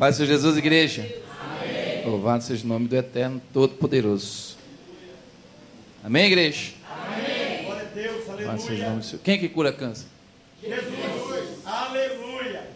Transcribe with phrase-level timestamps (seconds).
[0.00, 1.02] Pai, Senhor Jesus, igreja.
[1.02, 2.06] Amém.
[2.06, 4.56] Louvado seja o nome do Eterno Todo-Poderoso.
[6.02, 6.72] Amém, igreja?
[6.90, 7.64] Amém.
[7.66, 9.02] Glória a Deus, aleluia.
[9.22, 10.06] Quem que cura câncer?
[10.62, 11.66] Jesus.
[11.66, 12.66] Aleluia.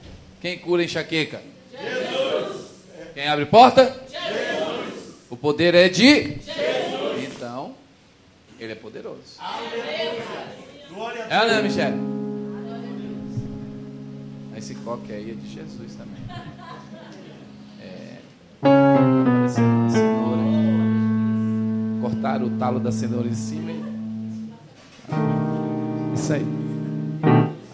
[0.42, 1.40] Quem cura enxaqueca?
[1.72, 2.66] Jesus.
[3.14, 3.84] Quem abre porta?
[4.10, 5.14] Jesus.
[5.30, 7.24] O poder é de Jesus.
[7.34, 7.74] Então,
[8.60, 9.38] ele é poderoso.
[9.38, 10.46] Aleluia.
[10.90, 11.42] Glória a Deus.
[11.42, 12.14] É, né, Michele?
[14.58, 16.23] Esse coque aí é de Jesus também.
[19.48, 20.42] Cenoura.
[22.00, 23.70] Cortaram o talo da cenoura em cima.
[26.14, 26.46] Isso aí.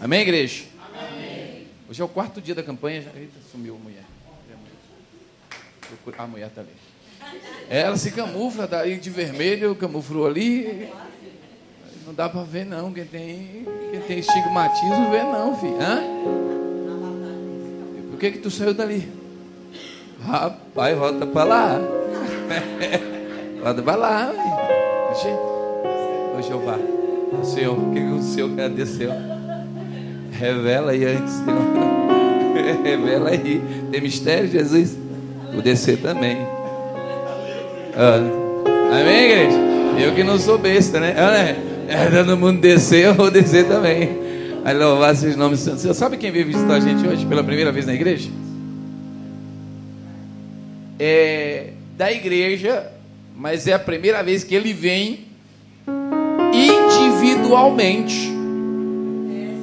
[0.01, 0.65] Amém, igreja?
[0.93, 1.67] Amém.
[1.89, 3.05] Hoje é o quarto dia da campanha.
[3.15, 4.03] Eita, sumiu a mulher.
[6.17, 6.69] A mulher está ali.
[7.69, 10.89] Ela se camufla daí de vermelho, camuflou ali.
[12.05, 12.91] Não dá para ver não.
[12.91, 15.81] Quem tem, quem tem estigmatismo vê não, filho.
[15.81, 16.01] Hã?
[18.09, 19.20] Por que que tu saiu dali?
[20.25, 21.81] Rapaz, volta para lá.
[23.63, 24.31] volta para lá.
[25.11, 25.27] Hoje,
[26.37, 26.77] ô Jeová,
[27.41, 29.11] o Senhor, o que, o Senhor agradeceu?
[30.31, 32.81] Revela aí antes, Senhor.
[32.83, 33.61] Revela aí.
[33.91, 34.97] Tem mistério, Jesus?
[35.51, 36.37] Vou descer também.
[37.95, 38.19] Ah.
[39.01, 39.57] Amém, igreja?
[39.99, 41.15] Eu que não sou besta, né?
[41.17, 41.55] Ah, né?
[41.87, 44.17] É, todo mundo descer, eu vou descer também.
[44.63, 45.81] Aí louvar esses nomes santos.
[45.81, 48.29] Você sabe quem veio visitar a gente hoje pela primeira vez na igreja?
[51.03, 52.91] É da igreja,
[53.35, 55.21] mas é a primeira vez que ele vem
[56.53, 58.31] individualmente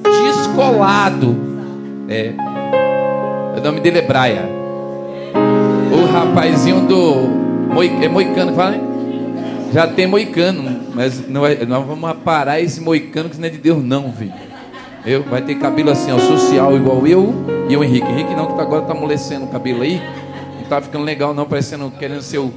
[0.02, 1.36] descolado.
[2.08, 2.32] É.
[3.56, 4.48] O nome dele é Braia.
[5.92, 7.38] O rapazinho do.
[8.02, 8.80] É moicano fala, né?
[9.72, 13.58] Já tem moicano, mas não é, nós vamos parar esse moicano que não é de
[13.58, 14.32] Deus, não, filho.
[15.06, 17.32] Eu, vai ter cabelo assim, ó, social, igual eu
[17.68, 18.10] e o Henrique.
[18.10, 20.02] Henrique não, que tá agora tá amolecendo o cabelo aí.
[20.68, 22.52] Tá ficando legal, não, parecendo, querendo ser o.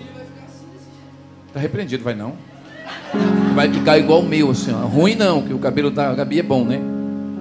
[1.54, 2.34] Tá repreendido, vai não.
[3.56, 4.86] Vai ficar igual o meu, assim, ó.
[4.86, 6.76] Ruim não, que o cabelo da Gabi é bom, né?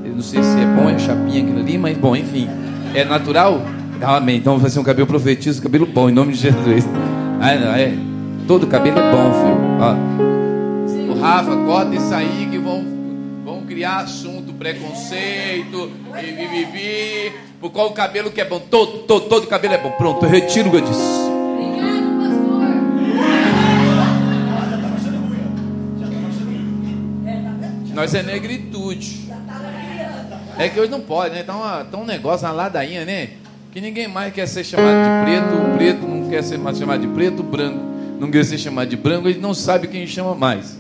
[0.05, 2.49] Eu não sei se é bom, é chapinha aquilo ali, mas bom, enfim.
[2.95, 3.61] É natural?
[4.01, 4.37] Amém.
[4.37, 6.89] Então vai ser um cabelo profetizo, cabelo bom, em nome de Jesus.
[7.41, 7.93] Ah, não, é.
[8.47, 9.59] Todo cabelo é bom, filho.
[9.81, 11.13] Ó.
[11.13, 12.85] O Rafa, corta isso aí que vão
[13.81, 18.61] criar assunto, preconceito, vivi, Por qual o cabelo que é bom?
[18.61, 19.93] Todo, todo, todo cabelo é bom.
[19.93, 21.31] Pronto, eu retiro o que eu disse.
[27.95, 29.31] Nós é negritude.
[30.59, 31.43] É que hoje não pode, né?
[31.43, 33.31] Tá, uma, tá um negócio, uma ladainha, né?
[33.73, 37.01] Que ninguém mais quer ser chamado de preto, o preto não quer ser mais chamado
[37.01, 37.81] de preto, o branco
[38.19, 40.80] não quer ser chamado de branco, ele não sabe quem chama mais.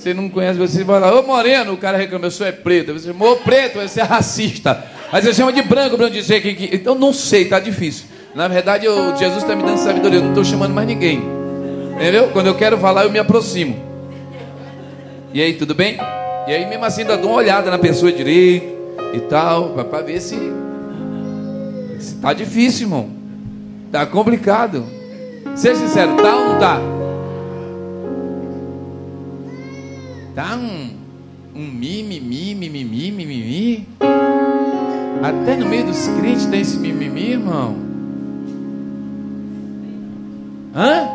[0.00, 2.94] Você não conhece, você vai lá, ô moreno, o cara reclama, eu sou é preto.
[2.94, 4.82] Você chama, ô preto, você é racista.
[5.12, 6.74] Aí você chama de branco para não dizer que, que.
[6.74, 8.06] Então não sei, tá difícil.
[8.34, 11.22] Na verdade, eu, Jesus está me dando sabedoria, eu não estou chamando mais ninguém.
[11.96, 12.30] Entendeu?
[12.32, 13.76] Quando eu quero falar, eu me aproximo.
[15.34, 15.98] E aí, tudo bem?
[16.48, 18.74] E aí, mesmo assim, ainda dou uma olhada na pessoa direito
[19.12, 20.34] e tal, para ver se
[21.98, 23.10] Está difícil, irmão.
[23.84, 24.86] Está complicado.
[25.54, 26.99] Seja sincero, tá ou não tá?
[30.34, 30.90] Tá um,
[31.54, 33.88] um mimimi, mimimi, mimimi.
[35.22, 37.76] Até no meio dos crentes tem esse mimimi, irmão.
[40.74, 41.08] Hã?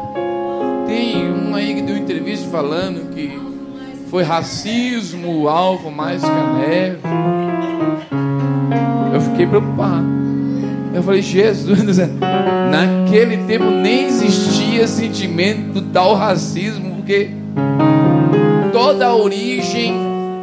[0.85, 3.39] Tem um aí que deu entrevista falando que
[4.09, 6.99] foi racismo o alvo mais que a neve.
[9.13, 10.05] Eu fiquei preocupado.
[10.93, 11.97] Eu falei, Jesus,
[12.69, 17.31] naquele tempo nem existia sentimento tal racismo, porque
[18.85, 19.95] toda a origem,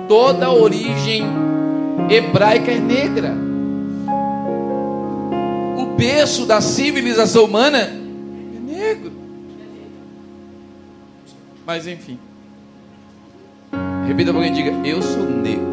[0.09, 1.23] toda a origem
[2.11, 3.33] hebraica é negra.
[5.79, 7.93] O berço da civilização humana é
[8.61, 9.13] negro.
[11.65, 12.19] Mas enfim.
[14.09, 15.73] Repita para alguém diga: Eu sou negro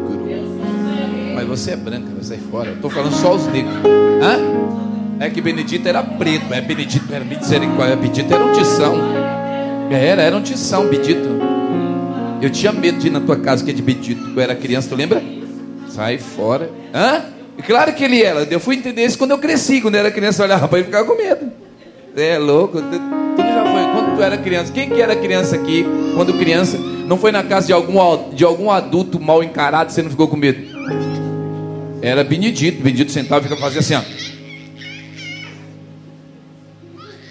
[1.34, 2.72] mas você é branca, vai sair fora.
[2.72, 3.74] Estou falando só os negros.
[4.22, 5.24] Hã?
[5.24, 8.94] É que Benedito era preto, é Benedito era misericórdia, Benedito era um tição.
[9.90, 11.59] Era, era um tição, Benedito.
[12.40, 14.30] Eu tinha medo de ir na tua casa que é de Benedito.
[14.34, 15.22] Eu era criança, tu lembra?
[15.88, 16.70] Sai fora.
[16.94, 17.24] Hã?
[17.66, 18.42] Claro que ele era.
[18.50, 19.80] Eu fui entender isso quando eu cresci.
[19.80, 21.52] Quando eu era criança, eu olhava para ele e ficava com medo.
[22.16, 22.80] É louco.
[22.80, 23.82] Tu já foi.
[23.92, 25.84] Quando tu era criança, quem que era criança aqui?
[26.14, 30.10] Quando criança, não foi na casa de algum, de algum adulto mal encarado, você não
[30.10, 30.66] ficou com medo?
[32.00, 32.82] Era Benedito.
[32.82, 34.02] Benedito sentava e ficava fazendo assim, ó.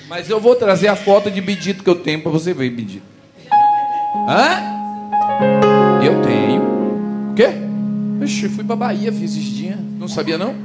[0.07, 3.03] Mas eu vou trazer a foto de Benedito que eu tenho para você ver, Benedito.
[4.27, 4.78] Hã?
[6.09, 6.61] Eu tenho.
[7.31, 7.49] O quê?
[8.25, 9.77] Ixi, fui para Bahia, fiz esses dias.
[9.99, 10.55] Não sabia não?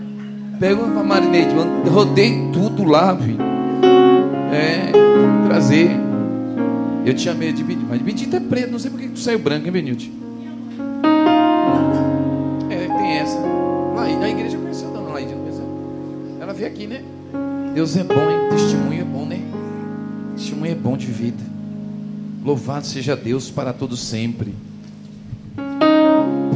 [0.59, 1.55] Pega uma marinete,
[1.87, 3.39] rodei tudo lá, filho.
[4.51, 4.91] É,
[5.47, 5.91] trazer.
[7.05, 9.39] Eu tinha medo de Benito, mas Benito é preto, não sei por que tu saiu
[9.39, 10.07] branco, hein, Benito?
[12.71, 13.39] É, tem essa.
[13.39, 15.35] Lá, na igreja conheceu a dona Laíde,
[16.41, 17.03] Ela veio aqui, né?
[17.75, 18.49] Deus é bom, hein?
[18.51, 19.41] Testemunho é bom, né?
[20.37, 21.43] Testemunho é bom de vida.
[22.43, 24.55] Louvado seja Deus para todo sempre.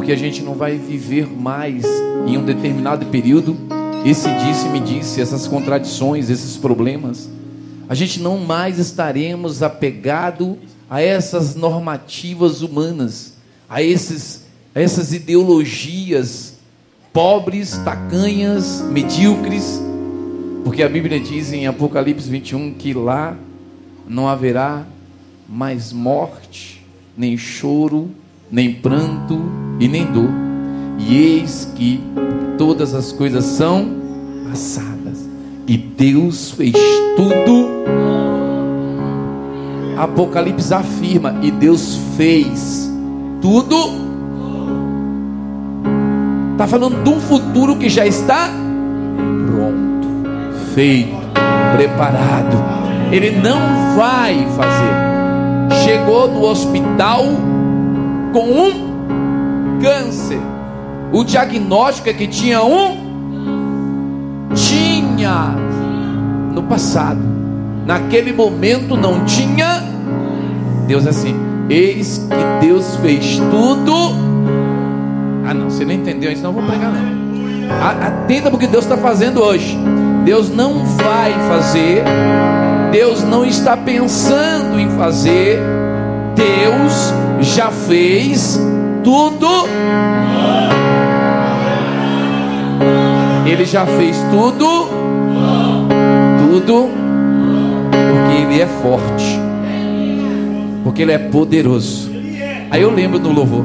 [0.08, 1.84] Porque a gente não vai viver mais
[2.26, 3.54] em um determinado período
[4.06, 7.28] esse disse me disse, essas contradições, esses problemas.
[7.90, 10.56] A gente não mais estaremos apegado
[10.88, 13.34] a essas normativas humanas,
[13.68, 16.56] a esses a essas ideologias
[17.12, 19.78] pobres, tacanhas, medíocres,
[20.64, 23.36] porque a Bíblia diz em Apocalipse 21 que lá
[24.08, 24.86] não haverá
[25.46, 26.82] mais morte,
[27.14, 28.10] nem choro,
[28.50, 29.40] nem pranto
[29.78, 30.30] e nem dor.
[30.98, 32.00] E eis que
[32.56, 33.86] todas as coisas são
[34.48, 35.28] passadas.
[35.66, 36.74] E Deus fez
[37.16, 37.68] tudo.
[39.96, 42.90] Apocalipse afirma: e Deus fez
[43.40, 44.08] tudo.
[46.52, 48.50] Está falando de um futuro que já está
[49.46, 50.08] pronto,
[50.74, 51.16] feito,
[51.76, 52.56] preparado.
[53.12, 55.84] Ele não vai fazer.
[55.84, 57.24] Chegou no hospital
[58.32, 60.40] com um câncer.
[61.12, 63.08] O diagnóstico é que tinha um
[64.54, 65.54] tinha
[66.52, 67.20] no passado.
[67.86, 69.82] Naquele momento não tinha.
[70.86, 71.34] Deus é assim,
[71.70, 73.92] eis que Deus fez tudo.
[75.46, 77.18] Ah, não, você não entendeu isso, não vou pregar não.
[78.02, 79.78] Atenta porque Deus está fazendo hoje.
[80.24, 82.02] Deus não vai fazer.
[82.90, 85.58] Deus não está pensando em fazer.
[86.34, 88.58] Deus já fez
[89.04, 89.48] tudo.
[93.46, 94.88] Ele já fez tudo,
[96.38, 96.90] tudo,
[97.90, 99.40] porque Ele é forte,
[100.84, 102.10] porque Ele é poderoso.
[102.70, 103.64] Aí eu lembro do louvor,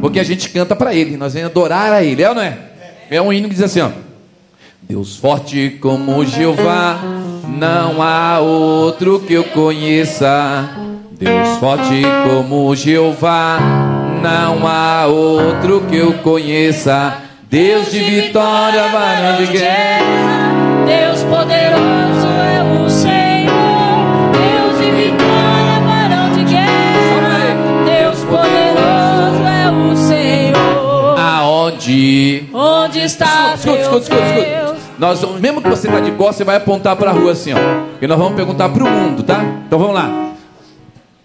[0.00, 2.58] porque a gente canta para Ele, nós vamos adorar a Ele, é ou não é?
[3.10, 3.90] É um hino que diz assim: ó,
[4.80, 6.98] Deus forte como Jeová,
[7.46, 10.70] não há outro que eu conheça.
[11.22, 13.56] Deus forte como Jeová,
[14.20, 17.14] não há outro que eu conheça.
[17.48, 20.52] Deus de vitória, varão de guerra.
[20.84, 24.32] Deus poderoso é o Senhor.
[24.32, 27.84] Deus de vitória, varão de guerra.
[27.84, 31.20] Deus poderoso é o Senhor.
[31.20, 32.48] Aonde?
[32.52, 34.76] Onde está escuta, escuta, escuta, escuta.
[34.98, 37.58] Nós, mesmo que você está de costas, você vai apontar para a rua assim, ó.
[38.00, 39.40] E nós vamos perguntar para o mundo, tá?
[39.66, 40.31] Então vamos lá.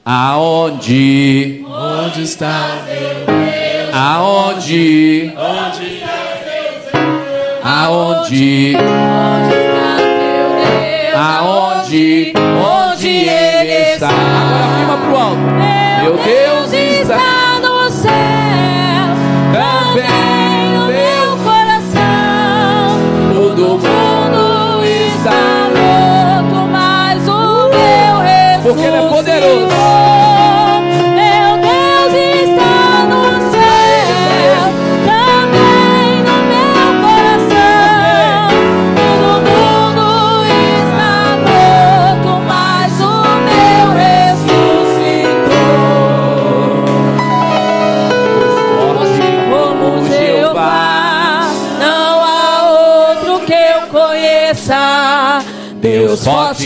[0.10, 1.66] Aonde?
[1.68, 3.94] Onde está meu Deus?
[3.94, 5.34] Aonde?
[5.36, 6.02] Onde
[7.62, 8.78] Aonde?
[8.78, 11.14] Onde está meu Deus?
[11.14, 12.34] Aonde?
[12.40, 13.47] Onde ele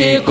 [0.02, 0.26] Deus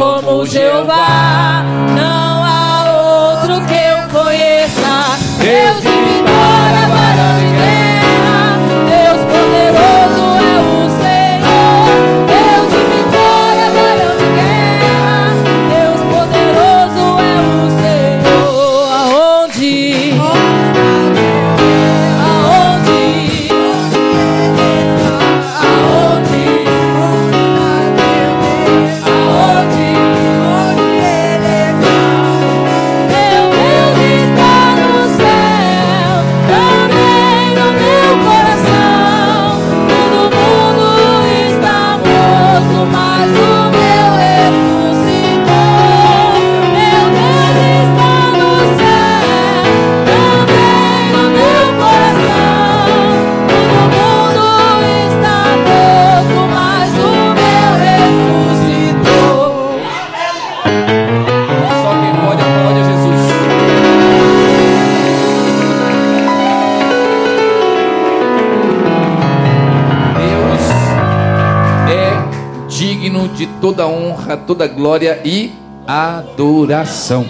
[73.71, 75.53] toda honra, toda glória e
[75.87, 77.25] adoração.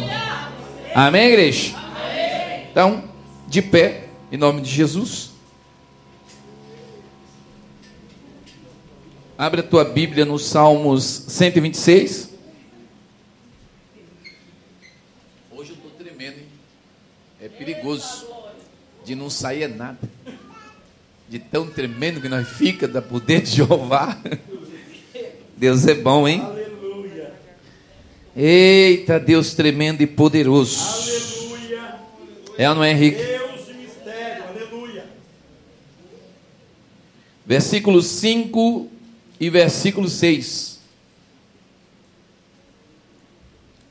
[0.94, 1.76] Amém, igreja?
[2.70, 3.04] Então,
[3.47, 5.32] de pé, em nome de Jesus.
[9.37, 12.30] Abre a tua Bíblia no Salmos 126.
[15.50, 16.47] Hoje eu estou tremendo, hein?
[17.38, 18.26] É perigoso
[19.04, 19.99] de não sair nada.
[21.28, 24.18] De tão tremendo que nós fica da poder de Jeová.
[25.61, 26.40] Deus é bom, hein?
[26.40, 27.35] Aleluia.
[28.35, 30.81] Eita, Deus tremendo e poderoso.
[30.81, 31.97] Aleluia.
[32.57, 33.23] É ou não é, Henrique?
[33.23, 34.45] Deus de mistério.
[34.49, 35.05] Aleluia.
[37.45, 38.88] Versículo 5
[39.38, 40.81] e versículo 6.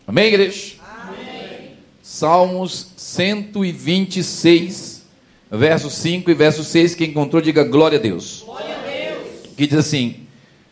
[0.08, 0.74] Amém, igreja?
[1.04, 1.74] Amém.
[2.02, 5.04] Salmos 126,
[5.52, 6.96] verso 5 e verso 6.
[6.96, 8.42] Quem encontrou, diga glória a Deus.
[8.44, 9.54] Glória a Deus.
[9.56, 10.19] Que diz assim: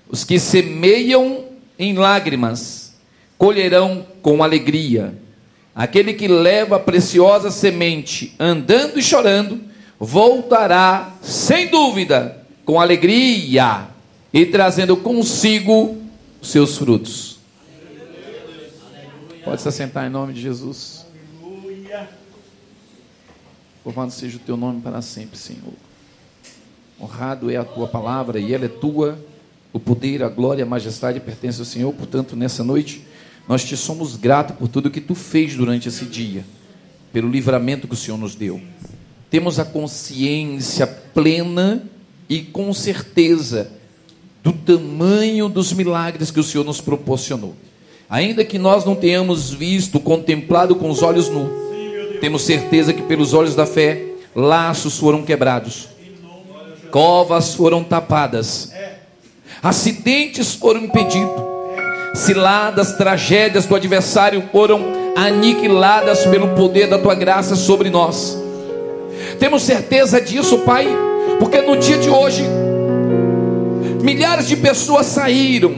[0.09, 1.45] Os que semeiam
[1.77, 2.95] em lágrimas
[3.37, 5.17] colherão com alegria.
[5.75, 9.61] Aquele que leva a preciosa semente andando e chorando,
[9.99, 13.87] voltará sem dúvida com alegria
[14.33, 16.01] e trazendo consigo
[16.41, 17.37] seus frutos.
[19.43, 21.05] Pode se assentar em nome de Jesus.
[23.85, 25.73] Louvado seja o teu nome para sempre, Senhor.
[26.99, 29.17] Honrado é a tua palavra e ela é tua.
[29.77, 31.93] O poder, a glória, a majestade pertence ao Senhor.
[31.93, 33.05] Portanto, nessa noite,
[33.47, 36.43] nós te somos gratos por tudo que tu fez durante esse dia,
[37.13, 38.59] pelo livramento que o Senhor nos deu.
[39.29, 41.83] Temos a consciência plena
[42.27, 43.69] e com certeza
[44.43, 47.55] do tamanho dos milagres que o Senhor nos proporcionou.
[48.09, 51.51] Ainda que nós não tenhamos visto, contemplado com os olhos nus,
[52.19, 55.87] temos certeza que pelos olhos da fé, laços foram quebrados,
[56.89, 58.71] covas foram tapadas,
[59.61, 61.41] acidentes foram impedidos,
[62.13, 64.81] ciladas, tragédias do adversário foram
[65.15, 68.37] aniquiladas pelo poder da tua graça sobre nós.
[69.39, 70.87] Temos certeza disso, Pai,
[71.39, 72.43] porque no dia de hoje,
[74.01, 75.73] milhares de pessoas saíram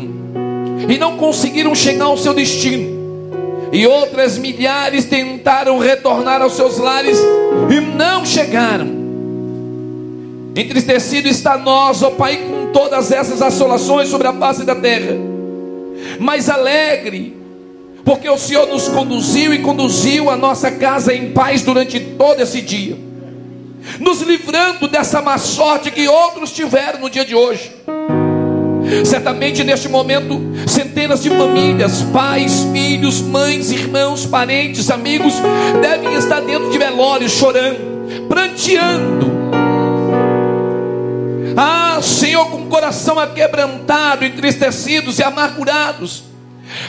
[0.87, 2.99] e não conseguiram chegar ao seu destino.
[3.71, 7.19] E outras milhares tentaram retornar aos seus lares
[7.69, 8.87] e não chegaram.
[10.55, 15.15] Entristecido está nós, ó Pai, com todas essas assolações sobre a face da terra.
[16.19, 17.37] Mas alegre,
[18.03, 22.61] porque o Senhor nos conduziu e conduziu a nossa casa em paz durante todo esse
[22.61, 22.97] dia,
[23.99, 27.71] nos livrando dessa má sorte que outros tiveram no dia de hoje.
[29.05, 35.33] Certamente neste momento, centenas de famílias, pais, filhos, mães, irmãos, parentes, amigos,
[35.81, 39.38] devem estar dentro de velórios, chorando, pranteando.
[41.61, 46.23] Ah, Senhor, com o coração aquebrantado, entristecidos e amargurados,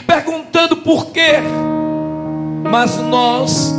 [0.07, 1.39] perguntando por quê.
[2.71, 3.75] Mas nós,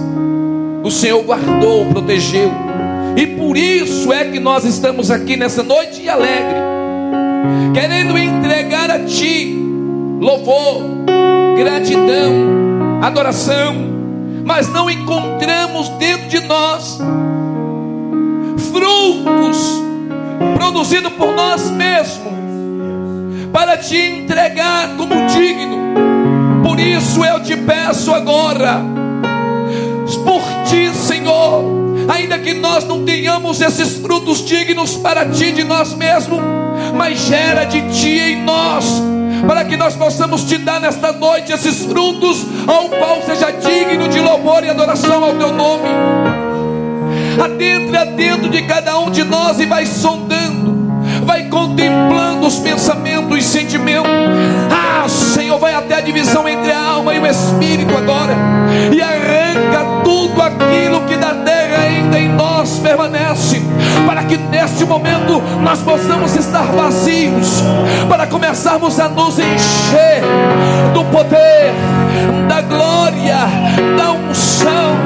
[0.85, 2.53] o Senhor guardou, protegeu,
[3.17, 6.61] e por isso é que nós estamos aqui nessa noite alegre
[7.73, 9.59] querendo entregar a Ti
[10.21, 11.07] louvor,
[11.57, 13.75] gratidão, adoração,
[14.45, 16.99] mas não encontramos dentro de nós
[18.71, 19.92] frutos
[20.55, 22.33] produzidos por nós mesmos
[23.53, 26.63] para Te entregar como digno.
[26.63, 28.81] Por isso eu te peço agora,
[30.25, 31.65] por Ti, Senhor,
[32.09, 36.41] ainda que nós não tenhamos esses frutos dignos para Ti de nós mesmos
[36.95, 39.03] mas gera de ti em nós,
[39.47, 44.21] para que nós possamos te dar nesta noite esses frutos, ao qual seja digno de
[44.21, 46.32] louvor e adoração ao teu nome.
[47.41, 50.93] Adentre dentro de cada um de nós e vai sondando,
[51.25, 54.11] vai contemplando os pensamentos e sentimentos.
[54.71, 58.35] Ah, Senhor, vai até a divisão entre a alma e o espírito agora,
[58.93, 63.63] e arranca tudo aquilo que da terra ainda em nós permanece,
[64.07, 67.63] para que neste momento nós possamos estar vazios,
[68.09, 70.23] para começarmos a nos encher
[70.93, 71.73] do poder,
[72.49, 73.39] da glória,
[73.97, 74.97] da unção,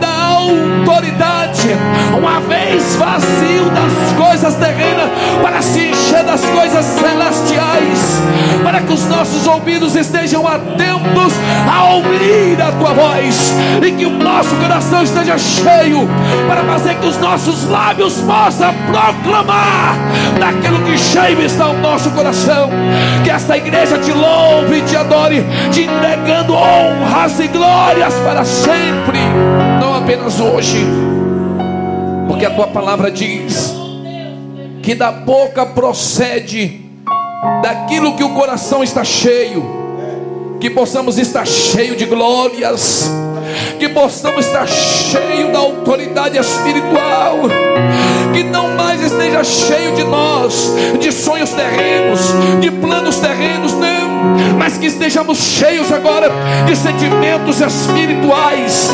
[0.00, 1.35] da autoridade,
[2.16, 5.10] uma vez vazio das coisas terrenas,
[5.42, 8.22] para se encher das coisas celestiais,
[8.62, 11.32] para que os nossos ouvidos estejam atentos
[11.70, 16.08] a ouvir a tua voz, e que o nosso coração esteja cheio,
[16.48, 19.96] para fazer que os nossos lábios possam proclamar
[20.38, 22.70] daquilo que cheio está o nosso coração,
[23.24, 29.18] que esta igreja te louve e te adore, te entregando honras e glórias para sempre,
[29.80, 30.86] não apenas hoje,
[32.26, 33.74] porque a tua palavra diz
[34.82, 36.80] que da boca procede
[37.62, 39.64] daquilo que o coração está cheio,
[40.60, 43.10] que possamos estar cheio de glórias,
[43.78, 47.40] que possamos estar cheio da autoridade espiritual,
[48.32, 52.20] que não mais esteja cheio de nós, de sonhos terrenos,
[52.60, 53.95] de planos terrenos, não,
[54.58, 56.30] mas que estejamos cheios agora
[56.66, 58.90] de sentimentos espirituais,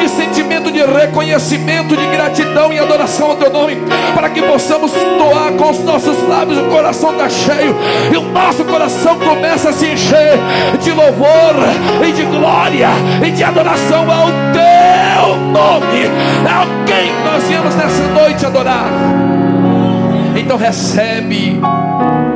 [0.00, 3.76] de sentimento de reconhecimento, de gratidão e adoração ao teu nome,
[4.14, 7.74] para que possamos doar com os nossos lábios, o coração está cheio,
[8.12, 10.38] e o nosso coração começa a se encher
[10.80, 11.54] de louvor
[12.06, 12.88] e de glória
[13.26, 16.06] e de adoração ao teu nome,
[16.46, 18.88] a quem nós viemos nessa noite adorar.
[20.36, 21.60] Então recebe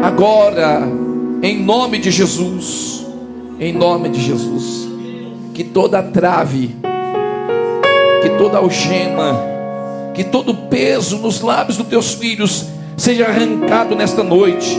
[0.02, 0.82] agora,
[1.42, 3.04] em nome de Jesus,
[3.58, 4.88] em nome de Jesus,
[5.52, 6.76] que toda trave,
[8.22, 9.36] que toda algema,
[10.14, 14.78] que todo peso nos lábios dos teus filhos seja arrancado nesta noite,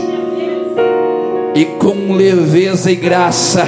[1.54, 3.66] e com leveza e graça,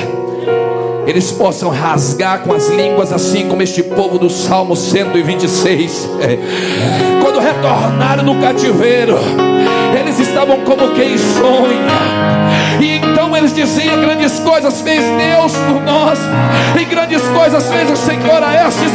[1.07, 6.09] eles possam rasgar com as línguas, assim como este povo do Salmo 126.
[6.21, 6.39] É.
[7.23, 9.17] Quando retornaram no cativeiro,
[10.01, 11.86] eles estavam como quem sonha.
[12.81, 16.19] E então eles diziam: Grandes coisas fez Deus por nós,
[16.79, 18.93] e grandes coisas fez o Senhor a estes,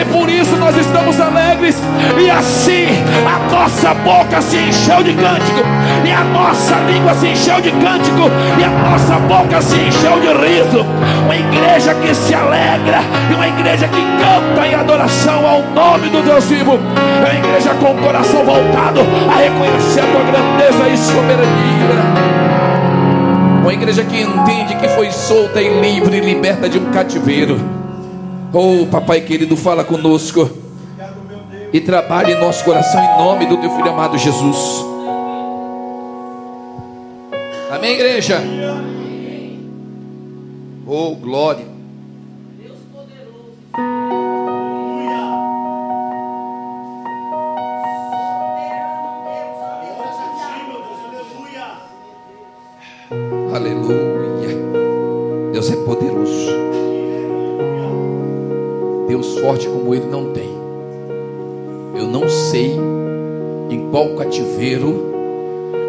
[0.00, 1.76] e por isso nós estamos alegres.
[2.18, 2.86] E assim
[3.26, 5.60] a nossa boca se encheu de cântico,
[6.04, 10.28] e a nossa língua se encheu de cântico, e a nossa boca se encheu de
[10.28, 10.84] riso.
[11.24, 13.00] Uma igreja que se alegra,
[13.30, 16.78] e uma igreja que canta em adoração ao nome do Deus vivo,
[17.18, 19.00] é uma igreja com o coração voltado
[19.32, 22.43] a reconhecer a tua grandeza e soberania.
[23.64, 27.56] Uma igreja que entende que foi solta e livre, liberta de um cativeiro.
[28.52, 30.50] Oh, papai querido, fala conosco
[31.72, 34.84] e trabalhe em nosso coração em nome do teu filho amado Jesus.
[37.70, 38.42] Amém, igreja?
[40.86, 41.73] Oh, glória.
[59.44, 60.48] Forte como Ele não tem.
[61.94, 62.74] Eu não sei
[63.68, 65.12] em qual cativeiro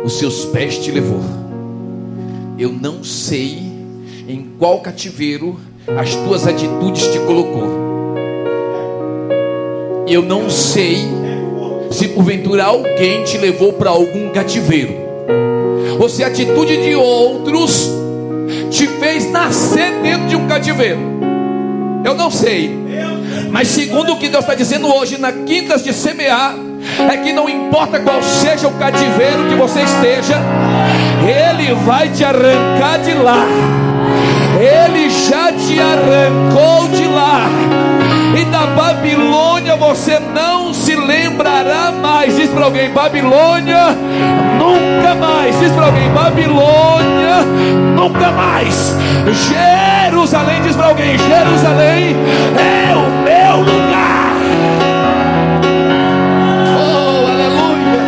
[0.04, 1.22] os seus pés te levou.
[2.60, 3.60] Eu não sei
[4.28, 5.58] em qual cativeiro
[5.98, 7.64] as tuas atitudes te colocou.
[10.06, 10.98] Eu não sei
[11.92, 14.94] se porventura alguém te levou para algum cativeiro
[15.98, 17.90] ou se a atitude de outros
[18.70, 21.00] te fez nascer dentro de um cativeiro.
[22.04, 22.85] Eu não sei.
[23.56, 26.56] Mas segundo o que Deus está dizendo hoje, na quintas de semear,
[27.10, 30.36] é que não importa qual seja o cativeiro que você esteja,
[31.26, 33.46] Ele vai te arrancar de lá.
[34.60, 37.48] Ele já te arrancou de lá.
[38.38, 42.36] E da Babilônia você não se lembrará mais.
[42.36, 43.96] Diz para alguém: Babilônia,
[44.60, 45.58] nunca mais.
[45.62, 47.38] Diz para alguém: Babilônia,
[47.96, 48.94] nunca mais.
[49.48, 52.18] Jerusalém, diz para alguém: Jerusalém
[52.60, 53.25] é o
[53.56, 54.36] meu lugar.
[56.78, 58.02] Oh, aleluia.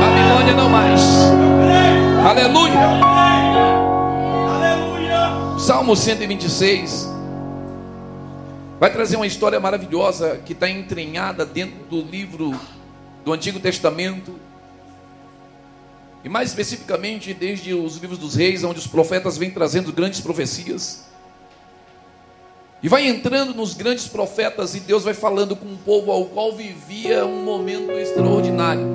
[0.00, 1.00] Babilônia não mais.
[2.24, 2.86] Aleluia.
[4.56, 5.58] Aleluia.
[5.58, 7.08] Salmo 126
[8.78, 12.54] vai trazer uma história maravilhosa que está entranhada dentro do livro
[13.24, 14.38] do Antigo Testamento.
[16.22, 21.07] E mais especificamente, desde os livros dos reis, onde os profetas vêm trazendo grandes profecias.
[22.82, 26.52] E vai entrando nos grandes profetas e Deus vai falando com um povo ao qual
[26.52, 28.86] vivia um momento extraordinário.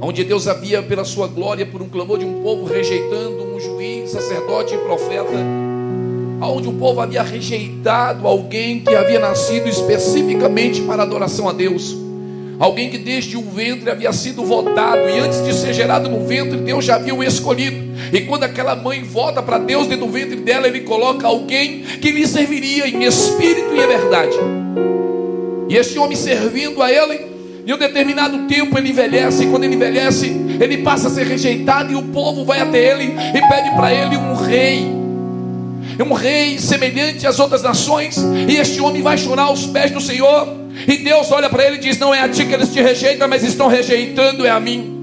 [0.00, 4.10] Onde Deus havia, pela sua glória, por um clamor de um povo rejeitando um juiz,
[4.10, 5.66] sacerdote e profeta
[6.42, 11.96] onde o povo havia rejeitado alguém que havia nascido especificamente para adoração a Deus.
[12.58, 16.56] Alguém que desde o ventre havia sido votado, e antes de ser gerado no ventre,
[16.58, 17.85] Deus já havia o escolhido.
[18.12, 22.10] E quando aquela mãe vota para Deus dentro do ventre dela, Ele coloca alguém que
[22.10, 24.36] lhe serviria em espírito e em verdade.
[25.68, 27.26] E este homem servindo a Ele,
[27.66, 30.26] em um determinado tempo ele envelhece, e quando ele envelhece,
[30.60, 34.16] ele passa a ser rejeitado, e o povo vai até ele e pede para ele
[34.16, 34.96] um rei
[36.04, 40.46] um rei semelhante às outras nações, e este homem vai chorar aos pés do Senhor,
[40.86, 43.26] e Deus olha para ele e diz: Não é a ti que eles te rejeitam,
[43.26, 44.95] mas estão rejeitando é a mim.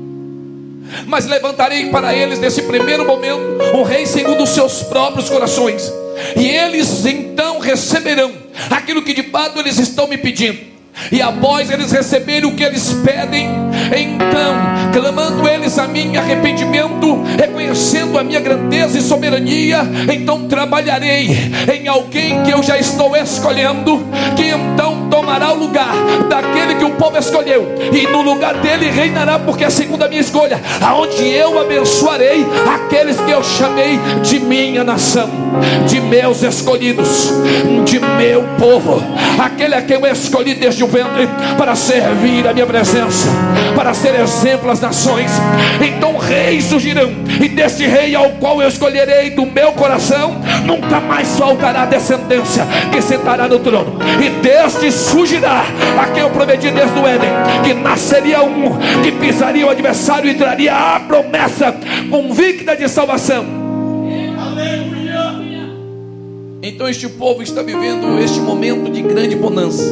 [1.07, 3.41] Mas levantarei para eles nesse primeiro momento
[3.73, 5.91] um rei segundo os seus próprios corações,
[6.35, 8.31] e eles então receberão
[8.69, 10.73] aquilo que de fato eles estão me pedindo.
[11.11, 13.49] E após eles receberem o que eles pedem,
[13.97, 14.55] então,
[14.93, 19.81] clamando eles a mim arrependimento, reconhecendo a minha grandeza e soberania,
[20.13, 21.29] então trabalharei
[21.73, 25.93] em alguém que eu já estou escolhendo, que então tomará o lugar
[26.29, 30.21] daquele que o povo escolheu, e no lugar dele reinará, porque é segundo a minha
[30.21, 35.29] escolha, aonde eu abençoarei aqueles que eu chamei de minha nação,
[35.85, 37.29] de meus escolhidos,
[37.83, 39.03] de meu povo,
[39.37, 43.27] aquele a quem eu escolhi desde o ventre para servir a minha presença,
[43.75, 45.29] para ser exemplo às nações.
[45.85, 47.11] Então reis surgirão,
[47.41, 53.01] e desse rei ao qual eu escolherei do meu coração, nunca mais faltará descendência que
[53.01, 55.65] sentará no trono, e deste surgirá
[56.01, 57.29] a quem eu prometi desde o Éden,
[57.63, 61.75] que nasceria um que pisaria o adversário e traria a promessa
[62.09, 63.63] convicta de salvação.
[66.61, 69.83] Então este povo está vivendo este momento de grande bonança.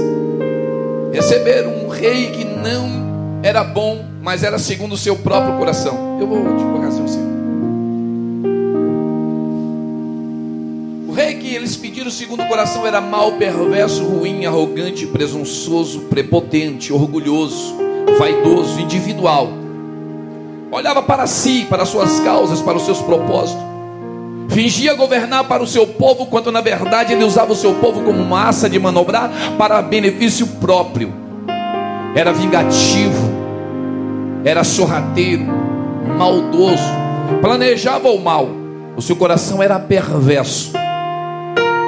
[1.12, 6.18] Receberam um rei que não era bom, mas era segundo o seu próprio coração.
[6.20, 7.31] Eu vou devagarzinho, Senhor.
[12.12, 17.76] Pediram segundo o coração era mau, perverso, ruim, arrogante, presunçoso, prepotente, orgulhoso,
[18.20, 19.50] vaidoso, individual.
[20.70, 23.64] Olhava para si, para suas causas, para os seus propósitos.
[24.50, 28.24] Fingia governar para o seu povo, quando na verdade ele usava o seu povo como
[28.24, 31.14] massa de manobrar para benefício próprio.
[32.14, 33.32] Era vingativo,
[34.44, 35.46] era sorrateiro,
[36.18, 36.84] maldoso,
[37.42, 38.50] planejava o mal.
[38.98, 40.81] O seu coração era perverso.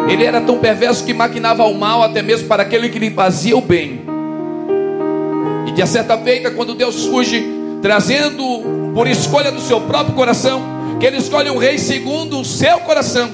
[0.07, 3.57] Ele era tão perverso que maquinava o mal até mesmo para aquele que lhe fazia
[3.57, 4.01] o bem.
[5.67, 7.43] E de certa feita, quando Deus surge
[7.81, 10.61] trazendo por escolha do seu próprio coração,
[10.99, 13.29] que ele escolhe um rei segundo o seu coração,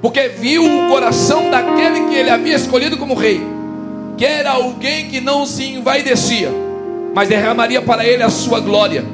[0.00, 3.42] porque viu o coração daquele que ele havia escolhido como rei,
[4.16, 6.50] que era alguém que não se envaidecia,
[7.14, 9.04] mas derramaria para ele a sua glória,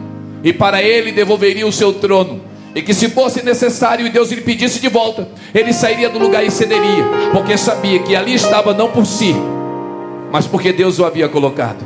[0.45, 2.41] e para ele devolveria o seu trono.
[2.77, 6.45] E que se fosse necessário e Deus lhe pedisse de volta, ele sairia do lugar
[6.45, 9.35] e cederia, porque sabia que ali estava não por si,
[10.31, 11.83] mas porque Deus o havia colocado.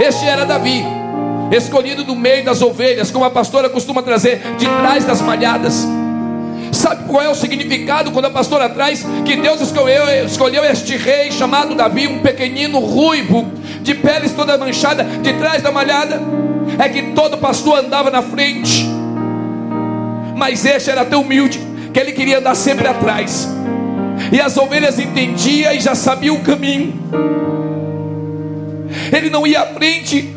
[0.00, 0.82] Este era Davi,
[1.52, 5.86] escolhido do meio das ovelhas, como a pastora costuma trazer, de trás das malhadas.
[6.72, 11.30] Sabe qual é o significado quando a pastora traz que Deus escolheu, escolheu este rei
[11.30, 13.48] chamado Davi, um pequenino ruivo,
[13.82, 16.20] de peles toda manchada, de trás da malhada?
[16.76, 18.90] É que todo pastor andava na frente,
[20.34, 21.60] mas este era tão humilde
[21.92, 23.48] que ele queria andar sempre atrás,
[24.30, 26.92] e as ovelhas entendiam e já sabiam o caminho.
[29.12, 30.34] Ele não ia à frente,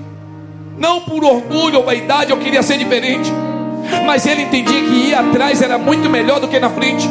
[0.77, 3.31] não por orgulho ou vaidade, eu queria ser diferente.
[4.05, 7.07] Mas ele entendia que ir atrás era muito melhor do que na frente.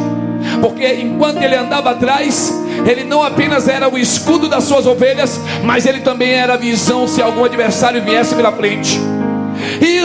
[0.61, 2.53] Porque enquanto ele andava atrás,
[2.85, 7.07] ele não apenas era o escudo das suas ovelhas, mas ele também era a visão
[7.07, 8.99] se algum adversário viesse pela frente.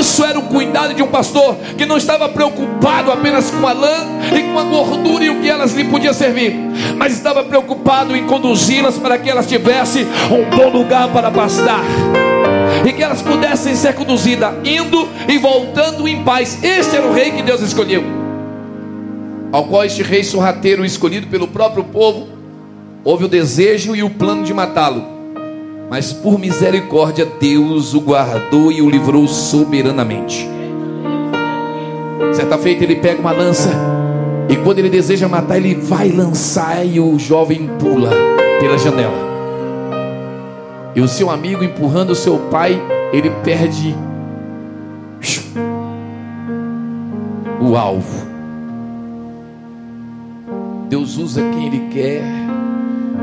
[0.00, 4.06] Isso era o cuidado de um pastor que não estava preocupado apenas com a lã
[4.34, 6.56] e com a gordura e o que elas lhe podiam servir,
[6.96, 11.84] mas estava preocupado em conduzi-las para que elas tivessem um bom lugar para pastar
[12.82, 16.64] e que elas pudessem ser conduzidas indo e voltando em paz.
[16.64, 18.02] Este era o rei que Deus escolheu,
[19.52, 22.26] ao qual este rei sorrateiro, escolhido pelo próprio povo,
[23.04, 25.19] houve o desejo e o plano de matá-lo.
[25.90, 30.48] Mas por misericórdia, Deus o guardou e o livrou soberanamente.
[32.32, 33.70] Certa feita, ele pega uma lança,
[34.48, 38.10] e quando ele deseja matar, ele vai lançar, e o jovem pula
[38.60, 39.28] pela janela.
[40.94, 42.80] E o seu amigo empurrando o seu pai,
[43.12, 43.96] ele perde
[47.60, 48.30] o alvo.
[50.88, 52.22] Deus usa quem Ele quer,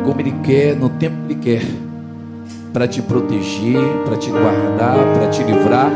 [0.06, 1.87] como Ele quer, no tempo que Ele quer,
[2.78, 5.92] para te proteger, para te guardar, para te livrar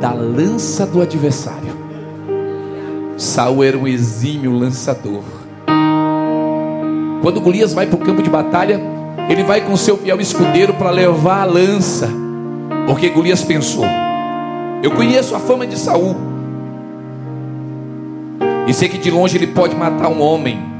[0.00, 1.76] da lança do adversário.
[3.16, 5.24] Saul era um exímio lançador.
[7.22, 8.80] Quando Golias vai para o campo de batalha,
[9.28, 12.08] ele vai com seu fiel escudeiro para levar a lança,
[12.86, 13.84] porque Golias pensou:
[14.80, 16.14] Eu conheço a fama de Saul,
[18.68, 20.71] e sei que de longe ele pode matar um homem.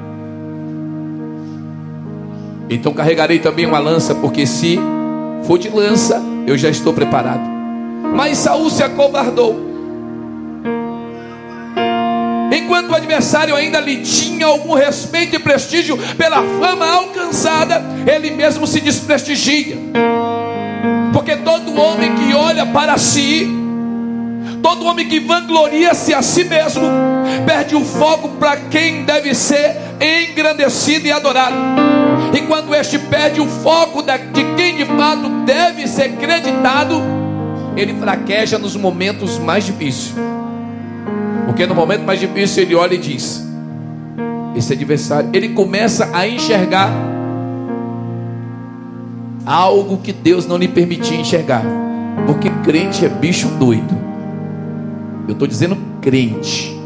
[2.68, 4.78] Então carregarei também uma lança, porque se
[5.44, 7.42] for de lança, eu já estou preparado.
[8.14, 9.72] Mas Saul se acovardou.
[12.52, 18.66] Enquanto o adversário ainda lhe tinha algum respeito e prestígio pela fama alcançada, ele mesmo
[18.66, 19.76] se desprestigia.
[21.12, 23.48] Porque todo homem que olha para si,
[24.62, 26.82] todo homem que vangloria-se a si mesmo,
[27.46, 31.56] perde o foco para quem deve ser engrandecido e adorado.
[32.34, 37.02] E quando este perde o foco de quem de fato deve ser creditado,
[37.76, 40.14] ele fraqueja nos momentos mais difíceis.
[41.46, 43.46] Porque no momento mais difícil ele olha e diz:
[44.56, 46.90] Esse adversário, ele começa a enxergar
[49.44, 51.62] algo que Deus não lhe permitia enxergar.
[52.26, 53.94] Porque crente é bicho doido.
[55.26, 56.78] Eu estou dizendo crente.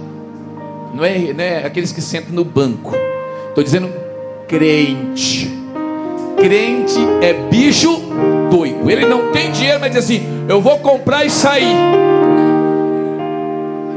[0.94, 2.94] Não é, não é aqueles que sentam no banco.
[3.48, 3.90] Estou dizendo
[4.48, 5.50] crente.
[6.36, 8.00] Crente é bicho
[8.50, 8.90] doido.
[8.90, 11.74] Ele não tem dinheiro, mas diz assim: Eu vou comprar e sair.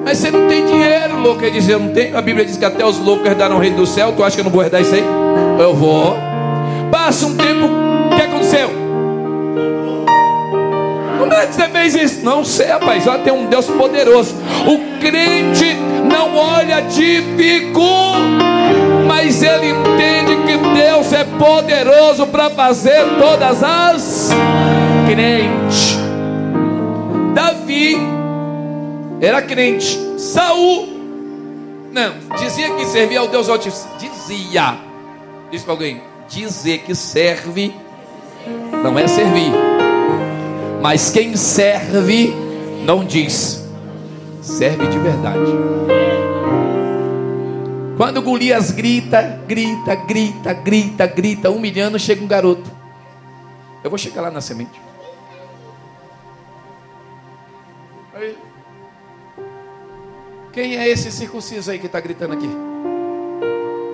[0.03, 1.43] Mas você não tem dinheiro, louco.
[1.43, 2.17] Ele diz: Eu não tenho.
[2.17, 4.13] A Bíblia diz que até os loucos herdaram o reino do céu.
[4.15, 5.03] Tu acha que eu não vou herdar isso aí?
[5.59, 6.17] Eu vou.
[6.91, 7.65] Passa um tempo.
[8.11, 8.69] O que aconteceu?
[11.19, 12.25] Como é que você fez isso?
[12.25, 13.05] Não sei, rapaz.
[13.05, 14.33] Olha, tem um Deus poderoso.
[14.65, 15.75] O crente
[16.09, 18.15] não olha de fico,
[19.07, 20.18] mas ele que
[20.79, 24.29] Deus é poderoso para fazer todas as
[25.05, 25.99] crentes.
[27.33, 27.97] Davi
[29.19, 29.99] era crente.
[30.17, 30.87] Saul
[31.91, 33.91] não dizia que servia ao Deus Altíssimo.
[33.99, 34.77] Dizia.
[35.51, 36.01] Diz para alguém.
[36.29, 37.75] Dizer que serve
[38.81, 39.51] não é servir.
[40.81, 42.33] Mas quem serve
[42.85, 43.67] não diz.
[44.41, 45.98] Serve de verdade.
[47.99, 52.71] Quando Golias grita, grita, grita, grita, grita, humilhando, chega um garoto.
[53.83, 54.79] Eu vou chegar lá na semente.
[58.15, 58.37] Aí.
[60.53, 62.49] Quem é esse circunciso aí que está gritando aqui?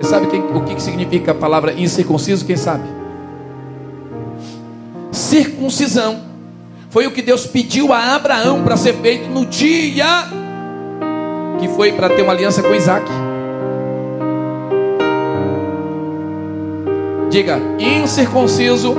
[0.00, 2.46] Você sabe quem- o que significa a palavra incircunciso?
[2.46, 2.88] Quem sabe?
[5.10, 6.22] Circuncisão
[6.90, 10.06] foi o que Deus pediu a Abraão para ser feito no dia
[11.58, 13.25] que foi para ter uma aliança com Isaac.
[17.36, 18.96] Diga, incircunciso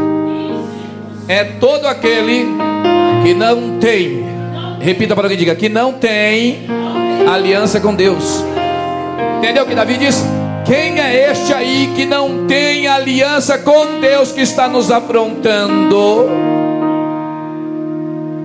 [1.27, 2.45] é todo aquele
[3.23, 4.23] que não tem.
[4.79, 6.67] Repita para alguém, diga, que não tem
[7.27, 8.45] aliança com Deus.
[9.39, 10.23] Entendeu o que Davi disse?
[10.67, 16.27] Quem é este aí que não tem aliança com Deus que está nos afrontando?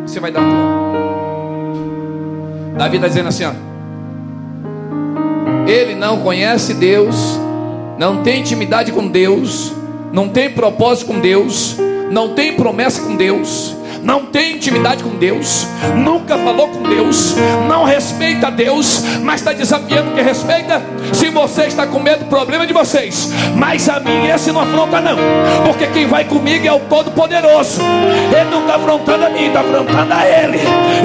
[0.06, 0.72] Você vai dar um.
[2.78, 3.52] Davi está dizendo assim: ó,
[5.68, 7.38] ele não conhece Deus,
[7.98, 9.81] não tem intimidade com Deus,
[10.12, 11.76] não tem propósito com Deus,
[12.10, 17.34] não tem promessa com Deus, não tem intimidade com Deus, nunca falou com Deus,
[17.68, 20.82] não respeita Deus, mas está desafiando que respeita.
[21.12, 25.16] Se você está com medo, problema de vocês, mas a mim esse não afronta, não,
[25.64, 27.80] porque quem vai comigo é o Todo-Poderoso.
[28.38, 30.58] Ele não está afrontando a mim, está afrontando a Ele,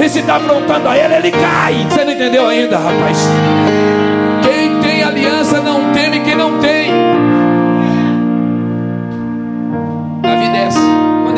[0.04, 1.86] e se está afrontando a Ele, ele cai.
[1.88, 3.18] Você não entendeu ainda, rapaz?
[4.42, 6.77] Quem tem aliança não teme quem não tem.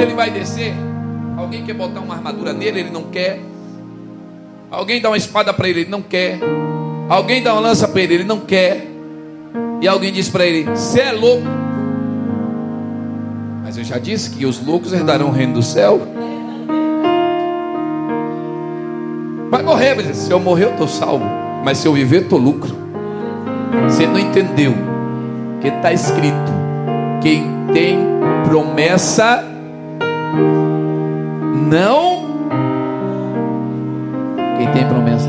[0.01, 0.73] Ele vai descer,
[1.37, 3.39] alguém quer botar uma armadura nele, ele não quer.
[4.71, 6.39] Alguém dá uma espada para ele, ele não quer.
[7.07, 8.87] Alguém dá uma lança para ele, ele não quer.
[9.83, 11.47] E alguém diz para ele: Você é louco.
[13.63, 16.01] Mas eu já disse que os loucos herdarão o reino do céu.
[19.51, 21.25] Vai morrer, mas se eu morrer eu estou salvo.
[21.63, 22.75] Mas se eu viver, estou lucro.
[23.85, 24.73] Você não entendeu
[25.61, 26.53] que está escrito:
[27.21, 27.99] quem tem
[28.45, 29.50] promessa
[31.71, 32.31] não.
[34.59, 35.29] Quem tem promessa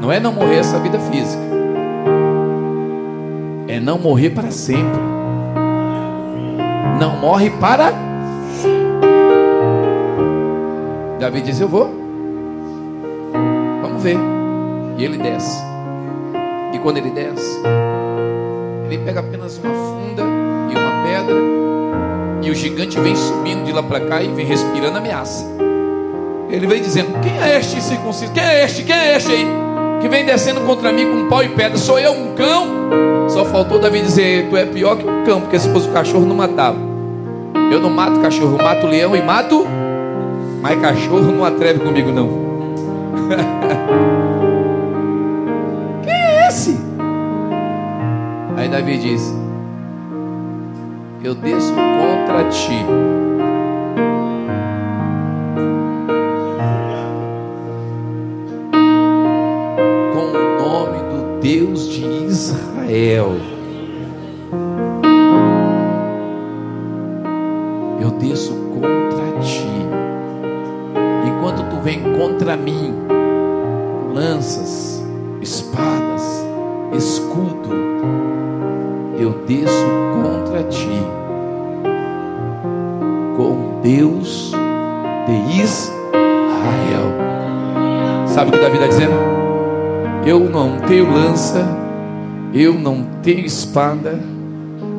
[0.00, 1.42] não é não morrer essa vida física,
[3.68, 5.00] é não morrer para sempre.
[7.00, 7.92] Não morre para.
[11.18, 11.90] Davi diz: Eu vou.
[13.82, 14.18] Vamos ver.
[14.98, 15.62] E ele desce.
[16.72, 17.60] E quando ele desce,
[18.86, 19.91] ele pega apenas uma
[22.42, 25.46] E o gigante vem subindo de lá para cá e vem respirando ameaça.
[26.50, 28.32] Ele vem dizendo: Quem é este circunciso?
[28.32, 28.82] Quem é este?
[28.82, 29.46] Quem é este aí?
[30.00, 31.78] Que vem descendo contra mim com pau e pedra.
[31.78, 32.66] Sou eu um cão?
[33.28, 36.26] Só faltou Davi dizer: Tu é pior que um cão, porque se fosse o cachorro
[36.26, 36.78] não matava.
[37.70, 39.64] Eu não mato cachorro, mato leão e mato.
[40.60, 42.42] Mas cachorro não atreve comigo, não.
[46.02, 46.76] Quem é esse?
[48.56, 49.41] Aí Davi diz:
[51.24, 52.84] Eu desço contra ti.
[60.12, 63.36] Com o nome do Deus de Israel.
[68.00, 69.62] Eu desço contra ti.
[71.24, 72.91] Enquanto tu vem contra mim,
[90.92, 91.66] tenho lança,
[92.52, 94.20] eu não tenho espada,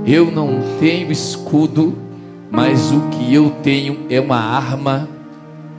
[0.08, 1.94] eu não tenho escudo,
[2.50, 5.08] mas o que eu tenho é uma arma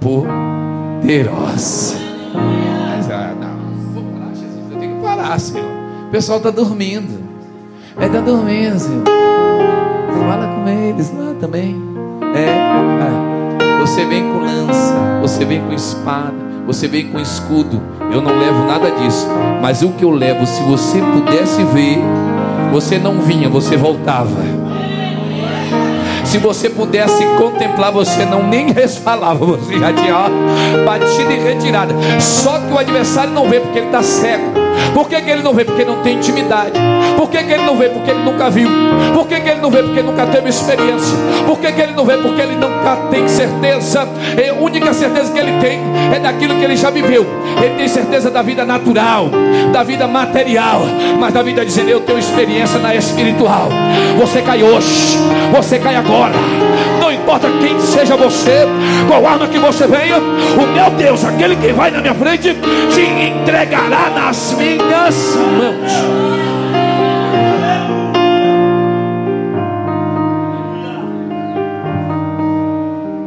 [0.01, 1.97] poderosa.
[2.33, 5.67] Mas, ah, não, vou parar, Jesus, eu tenho que parar, Senhor.
[6.07, 7.21] O pessoal está dormindo.
[7.99, 9.03] É, está dormindo, Senhor.
[10.29, 11.75] Fala com eles lá também.
[12.37, 13.81] É, é.
[13.81, 16.37] Você vem com lança, você vem com espada,
[16.69, 17.83] você vem com escudo.
[18.13, 19.29] Eu não levo nada disso.
[19.61, 21.99] Mas o que eu levo, se você pudesse ver,
[22.73, 24.65] você não vinha, você voltava.
[26.25, 31.95] Se você pudesse contemplar, você não nem resfalava, você já tinha ó, batido e retirada.
[32.21, 34.53] Só que o adversário não vê porque ele está cego.
[34.93, 35.65] Por que, que, ele não vê?
[35.65, 36.73] Porque não tem intimidade.
[37.17, 37.89] Por que, que ele não vê?
[37.89, 38.69] Porque ele nunca viu.
[39.13, 39.83] Por que, que ele não vê?
[39.83, 41.17] Porque nunca teve experiência.
[41.47, 42.17] Por que, que ele não vê?
[42.17, 44.03] Porque ele nunca tem certeza.
[44.03, 45.81] A única certeza que ele tem
[46.15, 47.27] é daquilo que ele já viveu.
[47.63, 49.31] Ele tem certeza da vida natural,
[49.73, 50.83] da vida material,
[51.19, 53.69] mas da vida dizendo: Eu tenho experiência na espiritual.
[54.19, 55.19] Você cai hoje,
[55.53, 56.35] você cai agora.
[57.25, 58.67] Importa quem seja você,
[59.09, 62.55] qual arma que você venha, o meu Deus, aquele que vai na minha frente,
[62.93, 65.91] te entregará nas minhas mãos.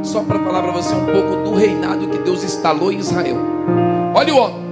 [0.03, 3.37] Só para falar para você um pouco do reinado que Deus instalou em Israel.
[4.13, 4.67] Olha o homem.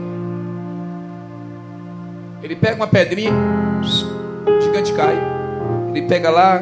[2.43, 3.33] Ele pega uma pedrinha,
[3.81, 5.17] o gigante cai.
[5.89, 6.61] Ele pega lá,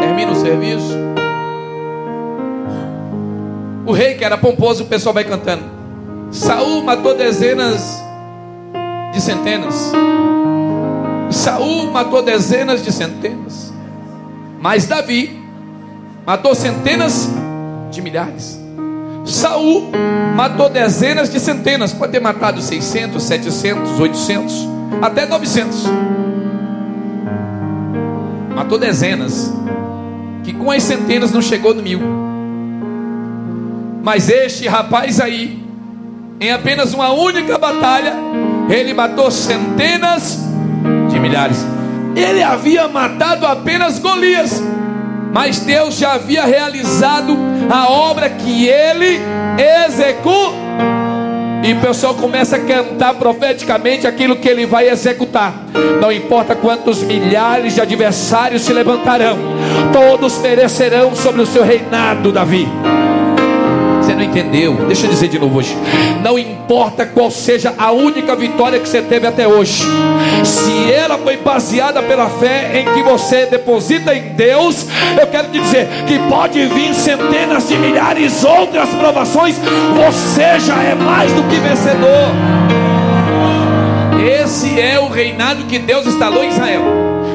[0.00, 1.10] termina o serviço.
[3.90, 5.64] O rei que era pomposo, o pessoal vai cantando.
[6.30, 8.00] Saul matou dezenas
[9.12, 9.90] de centenas.
[11.28, 13.74] Saul matou dezenas de centenas.
[14.60, 15.36] Mas Davi
[16.24, 17.28] matou centenas
[17.90, 18.60] de milhares.
[19.24, 19.90] Saul
[20.36, 24.68] matou dezenas de centenas, pode ter matado 600, 700, 800,
[25.02, 25.84] até 900.
[28.54, 29.52] Matou dezenas,
[30.44, 32.29] que com as centenas não chegou no mil.
[34.02, 35.62] Mas este rapaz aí,
[36.40, 38.14] em apenas uma única batalha,
[38.68, 40.38] ele matou centenas
[41.10, 41.66] de milhares.
[42.16, 44.62] Ele havia matado apenas Golias,
[45.32, 47.36] mas Deus já havia realizado
[47.70, 49.20] a obra que ele
[49.86, 50.54] executou.
[51.62, 55.52] E o pessoal começa a cantar profeticamente aquilo que ele vai executar.
[56.00, 59.38] Não importa quantos milhares de adversários se levantarão,
[59.92, 62.66] todos perecerão sobre o seu reinado, Davi.
[64.10, 64.74] Você não entendeu?
[64.88, 65.76] Deixa eu dizer de novo hoje.
[66.20, 69.84] Não importa qual seja a única vitória que você teve até hoje,
[70.44, 74.84] se ela foi baseada pela fé em que você deposita em Deus,
[75.16, 79.54] eu quero te dizer que pode vir centenas de milhares outras provações,
[79.94, 82.30] você já é mais do que vencedor.
[84.42, 86.82] Esse é o reinado que Deus instalou em Israel.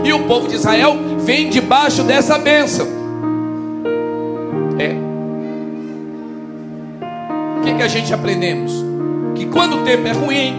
[0.04, 2.86] E o povo de Israel vem debaixo dessa bênção.
[4.78, 5.05] É
[7.66, 8.72] que, que a gente aprendemos?
[9.34, 10.56] Que quando o tempo é ruim,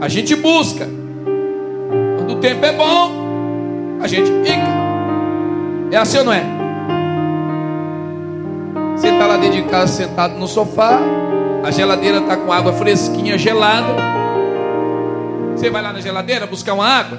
[0.00, 0.86] a gente busca.
[2.18, 4.68] Quando o tempo é bom, a gente fica.
[5.90, 6.44] É assim ou não é?
[8.94, 11.00] Você está lá dentro de casa sentado no sofá,
[11.64, 13.94] a geladeira está com água fresquinha, gelada.
[15.56, 17.18] Você vai lá na geladeira buscar uma água,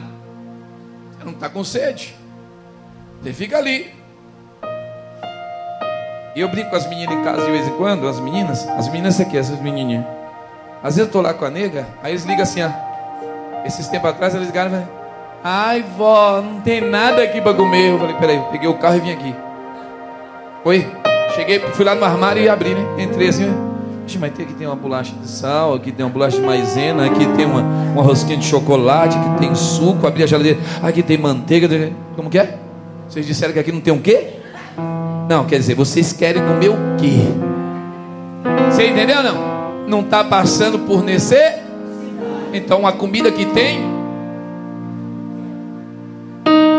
[1.11, 2.15] você não está com sede.
[3.21, 3.91] Você fica ali,
[6.41, 9.19] eu brinco com as meninas em casa de vez em quando, as meninas, as meninas
[9.19, 10.05] aqui, essas menininhas.
[10.83, 12.69] Às vezes eu tô lá com a nega, aí eles ligam assim, ó.
[13.65, 14.87] Esses tempos atrás eles ligaram, né?
[15.43, 17.91] ai vó, não tem nada aqui para comer.
[17.91, 19.35] Eu falei, peraí, peguei o carro e vim aqui.
[20.63, 20.87] Oi,
[21.35, 23.03] cheguei, fui lá no armário e abri, né?
[23.03, 23.69] Entrei assim, né?
[24.19, 27.25] mas tem, aqui tem uma bolacha de sal, aqui tem uma bolacha de maisena, aqui
[27.35, 31.67] tem uma, uma rosquinha de chocolate, aqui tem suco, abri a geladeira, aqui tem manteiga,
[32.15, 32.57] como que é?
[33.09, 34.42] Vocês disseram que aqui não tem um quê?
[35.29, 37.27] Não, quer dizer, vocês querem comer o quê?
[38.69, 39.87] Você entendeu não?
[39.87, 41.63] Não está passando por necessidade?
[42.53, 43.81] Então a comida que tem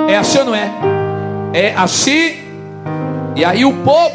[0.09, 0.71] é assim ou não é?
[1.53, 2.37] É assim.
[3.35, 4.15] E aí o povo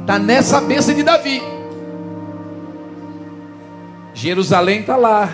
[0.00, 1.42] está nessa bênção de Davi.
[4.14, 5.28] Jerusalém está lá,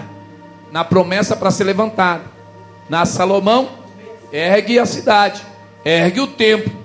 [0.72, 2.24] na promessa para ser levantada.
[2.88, 3.68] Na Salomão,
[4.32, 5.42] ergue a cidade,
[5.84, 6.79] ergue o templo.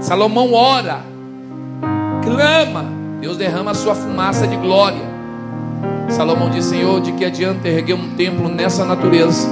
[0.00, 1.00] Salomão ora,
[2.24, 2.86] clama,
[3.20, 5.02] Deus derrama a sua fumaça de glória.
[6.08, 9.46] Salomão diz: Senhor, de que adianta erguer um templo nessa natureza,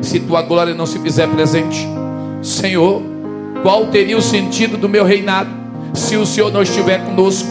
[0.00, 1.88] se tua glória não se fizer presente?
[2.40, 3.02] Senhor,
[3.62, 5.50] qual teria o sentido do meu reinado
[5.92, 7.48] se o Senhor não estiver conosco?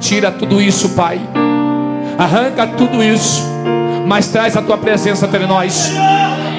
[0.00, 1.20] Tira tudo isso, Pai.
[2.16, 3.42] Arranca tudo isso.
[4.06, 5.90] Mas traz a tua presença entre nós.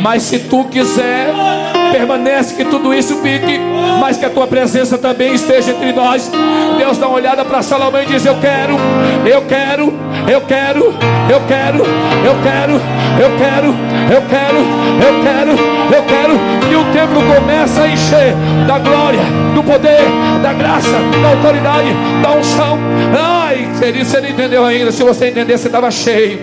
[0.01, 1.33] Mas se tu quiser,
[1.91, 3.59] permanece que tudo isso fique,
[3.99, 6.31] mas que a tua presença também esteja entre nós.
[6.77, 8.77] Deus dá uma olhada para Salomão e diz: Eu quero,
[9.25, 9.93] eu quero,
[10.27, 10.93] eu quero,
[11.29, 12.73] eu quero, eu quero,
[13.19, 13.75] eu quero,
[14.11, 14.57] eu quero,
[15.01, 15.51] eu quero,
[15.95, 16.55] eu quero.
[16.71, 18.33] E o templo começa a encher
[18.67, 19.21] da glória,
[19.53, 20.01] do poder,
[20.41, 21.89] da graça, da autoridade,
[22.21, 22.77] da unção.
[23.17, 24.91] Ai, querido, você não entendeu ainda.
[24.91, 26.39] Se você entender, você estava cheio.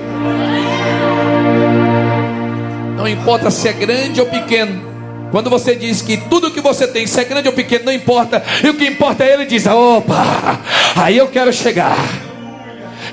[2.97, 4.91] Não importa se é grande ou pequeno.
[5.32, 8.44] Quando você diz que tudo que você tem, se é grande ou pequeno, não importa.
[8.62, 10.60] E o que importa é ele diz: opa,
[10.94, 11.96] aí eu quero chegar.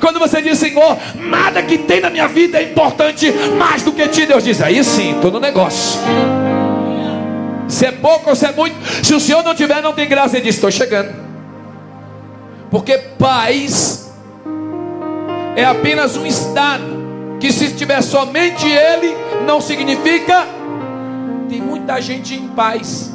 [0.02, 4.06] Quando você diz, Senhor, nada que tem na minha vida é importante mais do que
[4.10, 6.00] ti, Deus diz, aí sim, estou no negócio.
[7.70, 10.36] Se é pouco ou se é muito, se o Senhor não tiver, não tem graça,
[10.36, 11.14] ele diz, estou chegando.
[12.70, 14.12] Porque paz
[15.56, 19.16] é apenas um estado que se tiver somente ele,
[19.46, 20.59] não significa
[21.50, 23.12] tem muita gente em paz,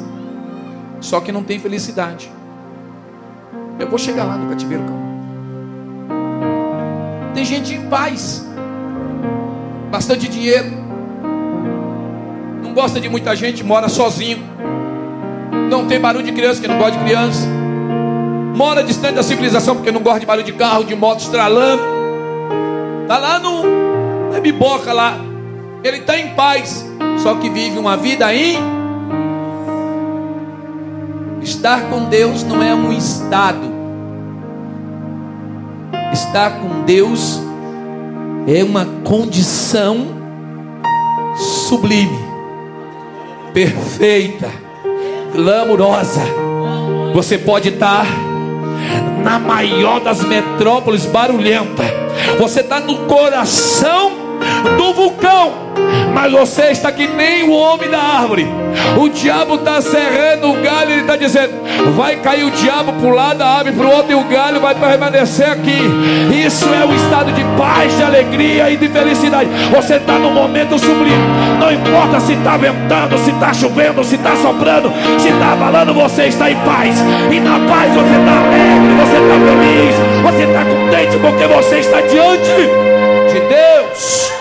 [0.99, 2.29] só que não tem felicidade.
[3.79, 5.05] Eu vou chegar lá no cativeiro, calma.
[7.33, 8.45] Tem gente em paz,
[9.89, 10.69] bastante dinheiro,
[12.61, 14.43] não gosta de muita gente, mora sozinho,
[15.69, 17.47] não tem barulho de criança, que não gosta de criança,
[18.55, 21.83] mora distante da civilização, porque não gosta de barulho de carro, de moto estralando,
[23.03, 23.63] está lá no
[24.31, 25.17] na biboca lá,
[25.83, 26.85] ele está em paz,
[27.17, 28.57] só que vive uma vida em.
[31.41, 33.71] Estar com Deus não é um estado,
[36.11, 37.39] estar com Deus
[38.47, 40.07] é uma condição
[41.35, 42.19] sublime,
[43.53, 44.49] perfeita,
[45.33, 46.21] glamurosa.
[47.13, 48.07] Você pode estar
[49.23, 51.83] na maior das metrópoles barulhenta,
[52.39, 54.24] você está no coração
[54.77, 55.53] do vulcão,
[56.13, 58.47] mas você está que nem o homem da árvore.
[58.97, 61.53] O diabo está serrando o galho, ele está dizendo:
[61.95, 64.59] vai cair o diabo para um lado, a árvore para o outro, e o galho
[64.61, 65.77] vai permanecer aqui.
[66.45, 69.49] Isso é um estado de paz, de alegria e de felicidade.
[69.73, 71.23] Você está no momento sublime.
[71.59, 76.25] Não importa se está ventando, se está chovendo, se está soprando, se está abalando, você
[76.25, 76.95] está em paz.
[77.31, 82.01] E na paz você está alegre, você está feliz, você está contente porque você está
[82.01, 82.95] diante
[83.31, 84.34] de Deus.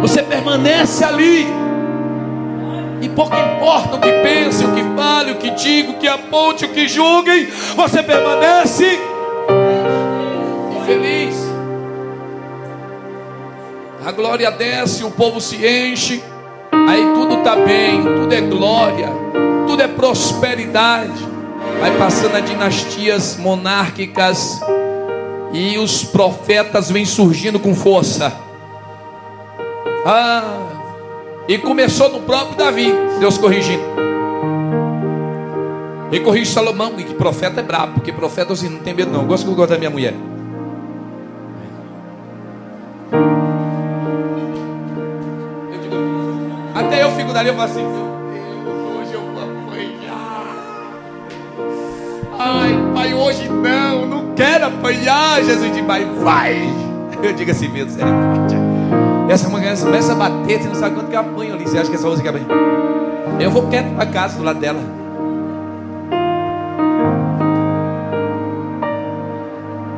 [0.00, 1.46] Você permanece ali.
[3.00, 6.64] E pouco importa o que pense, o que fale, o que diga, o que aponte,
[6.64, 8.98] o que julguem, você permanece
[10.86, 11.34] feliz.
[14.04, 16.22] A glória desce, o povo se enche,
[16.88, 19.08] aí tudo está bem, tudo é glória,
[19.66, 21.26] tudo é prosperidade.
[21.80, 24.60] Vai passando a dinastias monárquicas
[25.52, 28.45] e os profetas vêm surgindo com força.
[30.08, 30.68] Ah,
[31.48, 33.82] e começou no próprio Davi, Deus corrigindo.
[36.12, 39.22] E corrige Salomão, e que profeta é brabo, porque profeta assim, não tem medo não.
[39.22, 40.14] Eu gosto que eu gosto da minha mulher.
[45.72, 45.96] Eu digo,
[46.72, 50.46] até eu fico dali, eu falo assim, meu Deus, hoje eu vou apanhar.
[52.38, 55.42] Ai, pai, hoje não, não quero apanhar.
[55.42, 56.56] Jesus diz, mas vai.
[57.20, 57.86] Eu digo assim, meu
[59.28, 61.64] Essa mulher começa a bater, você não sabe quanto que eu apanho ali.
[61.64, 62.46] Você acha que essa música é bem?
[63.40, 64.78] Eu vou quieto para casa do lado dela.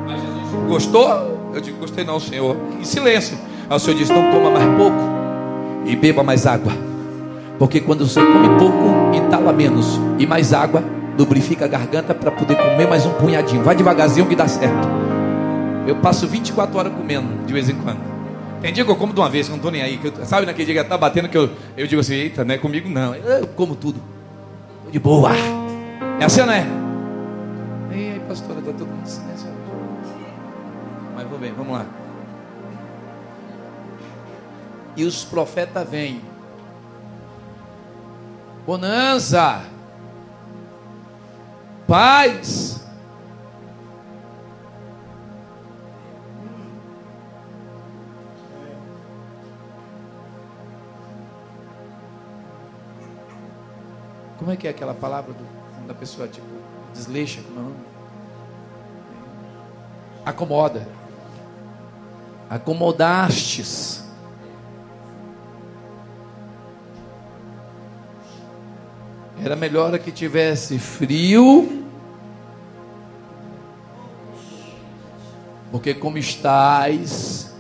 [0.07, 1.51] Mas Jesus gostou?
[1.55, 2.57] Eu digo, gostei não, Senhor.
[2.81, 3.37] Em silêncio.
[3.69, 4.97] Aí o Senhor disse, não coma mais pouco
[5.85, 6.73] e beba mais água.
[7.59, 10.01] Porque quando você come pouco, entala menos.
[10.19, 10.83] E mais água,
[11.19, 13.63] lubrifica a garganta para poder comer mais um punhadinho.
[13.63, 14.89] Vai devagarzinho que dá certo.
[15.87, 18.18] Eu passo 24 horas comendo de vez em quando.
[18.61, 20.01] Tem dia que eu como de uma vez, não estou nem aí.
[20.03, 22.59] Eu, sabe naquele dia que está batendo que eu, eu digo assim, eita, não é
[22.59, 23.15] comigo não.
[23.15, 24.03] Eu como tudo.
[24.85, 25.31] Tô de boa.
[26.19, 26.67] É assim não é?
[27.93, 29.49] Ei, pastora, está todo mundo silêncio.
[31.15, 31.87] Mas vou bem, vamos lá.
[34.97, 36.21] E os profetas vêm.
[38.67, 39.63] Bonança.
[41.87, 42.88] Paz.
[54.39, 56.47] Como é que é aquela palavra do, da pessoa, tipo,
[56.93, 57.77] desleixa, como é o nome?
[60.25, 60.89] Acomoda.
[62.49, 64.05] Acomodastes.
[69.43, 71.79] Era melhor que tivesse frio
[75.71, 77.55] Porque como estás,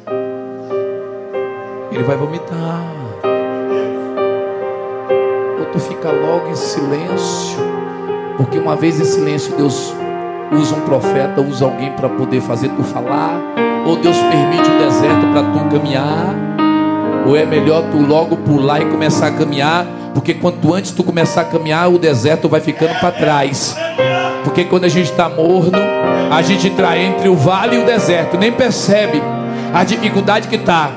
[1.93, 3.08] ele vai vomitar.
[5.73, 7.59] Tu fica logo em silêncio.
[8.37, 9.95] Porque uma vez em silêncio, Deus
[10.53, 13.41] usa um profeta, usa alguém para poder fazer tu falar.
[13.87, 16.35] Ou Deus permite um deserto para tu caminhar.
[17.27, 19.87] Ou é melhor tu logo pular e começar a caminhar.
[20.15, 23.77] Porque quanto antes tu começar a caminhar, o deserto vai ficando para trás.
[24.45, 25.79] Porque quando a gente está morno,
[26.31, 29.23] a gente entra entre o vale e o deserto, nem percebe
[29.75, 30.91] a dificuldade que está.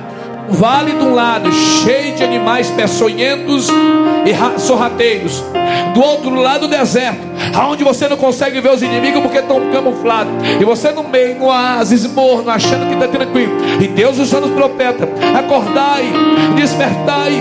[0.50, 3.68] O vale de um lado, cheio de animais peçonhentos
[4.26, 5.44] e sorrateiros.
[5.94, 7.22] Do outro lado, o deserto,
[7.56, 10.32] aonde você não consegue ver os inimigos porque estão camuflados.
[10.60, 13.54] E você no meio, no oásis, morno, achando que está tranquilo.
[13.80, 16.12] E Deus usando os profetas: acordai,
[16.56, 17.34] despertai.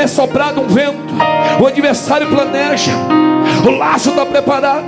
[0.00, 1.14] É soprado um vento.
[1.60, 2.92] O adversário planeja.
[3.66, 4.84] O laço está preparado.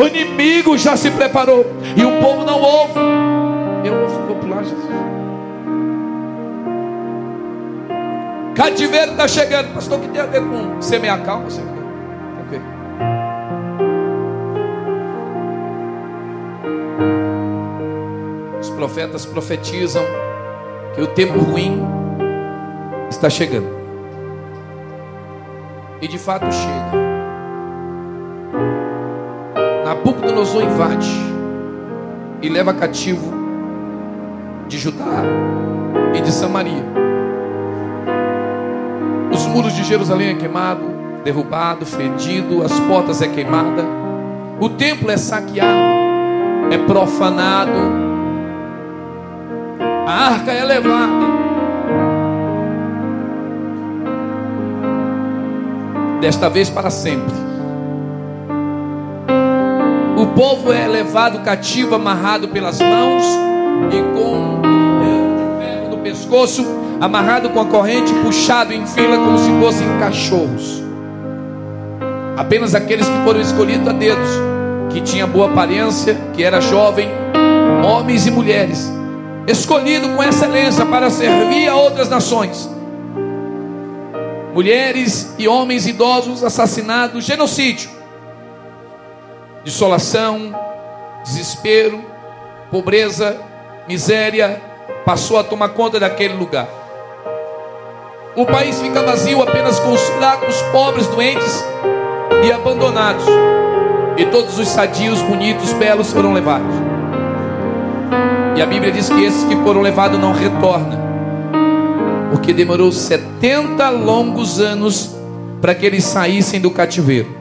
[0.00, 1.64] O inimigo já se preparou.
[1.96, 2.98] E o povo não ouve.
[3.84, 5.07] Eu vou pular, Jesus.
[8.58, 9.72] Cativeiro está chegando.
[9.72, 11.46] Pastor, o que tem a ver com semear calma?
[11.46, 12.60] Okay.
[18.60, 20.02] Os profetas profetizam
[20.92, 21.80] que o tempo ruim
[23.08, 23.78] está chegando.
[26.02, 26.98] E de fato chega.
[29.84, 31.08] Nabucodonosor invade
[32.42, 33.32] e leva cativo
[34.66, 35.22] de Judá
[36.16, 37.07] e de Samaria.
[39.38, 40.82] Os muros de Jerusalém é queimado,
[41.22, 43.84] derrubado, fedido, as portas é queimada,
[44.58, 47.70] o templo é saqueado, é profanado,
[50.04, 51.28] a arca é levada.
[56.20, 57.32] Desta vez para sempre.
[60.16, 63.24] O povo é levado cativo, amarrado pelas mãos
[63.92, 69.50] e com um ferro no pescoço, amarrado com a corrente, puxado em fila como se
[69.60, 70.82] fossem cachorros.
[72.36, 74.28] Apenas aqueles que foram escolhidos a dedos,
[74.90, 77.08] que tinha boa aparência, que era jovem,
[77.84, 78.90] homens e mulheres,
[79.46, 82.68] escolhido com excelência para servir a outras nações.
[84.54, 87.90] Mulheres e homens idosos assassinados, genocídio,
[89.64, 90.52] desolação,
[91.22, 92.04] desespero,
[92.70, 93.36] pobreza,
[93.86, 94.60] miséria,
[95.04, 96.77] passou a tomar conta daquele lugar.
[98.38, 101.64] O país fica vazio apenas com os fracos, pobres, doentes
[102.46, 103.24] e abandonados.
[104.16, 106.72] E todos os sadios, bonitos, belos foram levados.
[108.56, 111.00] E a Bíblia diz que esses que foram levados não retornam.
[112.30, 115.16] Porque demorou 70 longos anos
[115.60, 117.34] para que eles saíssem do cativeiro.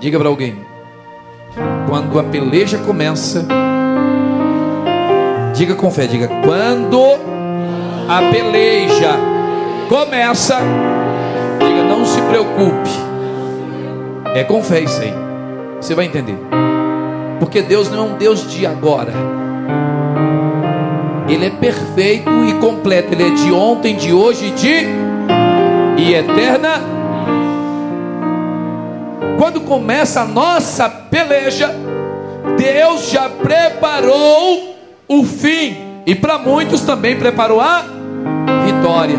[0.00, 0.56] Diga para alguém.
[1.86, 3.46] Quando a peleja começa,
[5.54, 7.35] diga com fé, diga, quando
[8.08, 9.18] a peleja
[9.88, 10.58] começa,
[11.58, 12.90] diga, não se preocupe.
[14.34, 15.14] É com fé isso aí.
[15.80, 16.38] Você vai entender.
[17.40, 19.12] Porque Deus não é um Deus de agora.
[21.28, 23.12] Ele é perfeito e completo.
[23.12, 24.86] Ele é de ontem, de hoje, de
[25.98, 26.80] e eterna.
[29.38, 31.74] Quando começa a nossa peleja,
[32.56, 34.76] Deus já preparou
[35.08, 35.76] o fim
[36.06, 37.95] e para muitos também preparou a
[38.86, 39.18] vitória.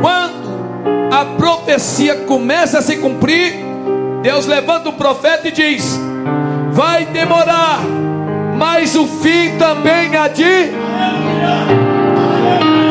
[0.00, 3.54] Quando a profecia começa a se cumprir,
[4.22, 5.98] Deus levanta o profeta e diz:
[6.70, 7.80] Vai demorar,
[8.56, 10.44] mas o fim também há de.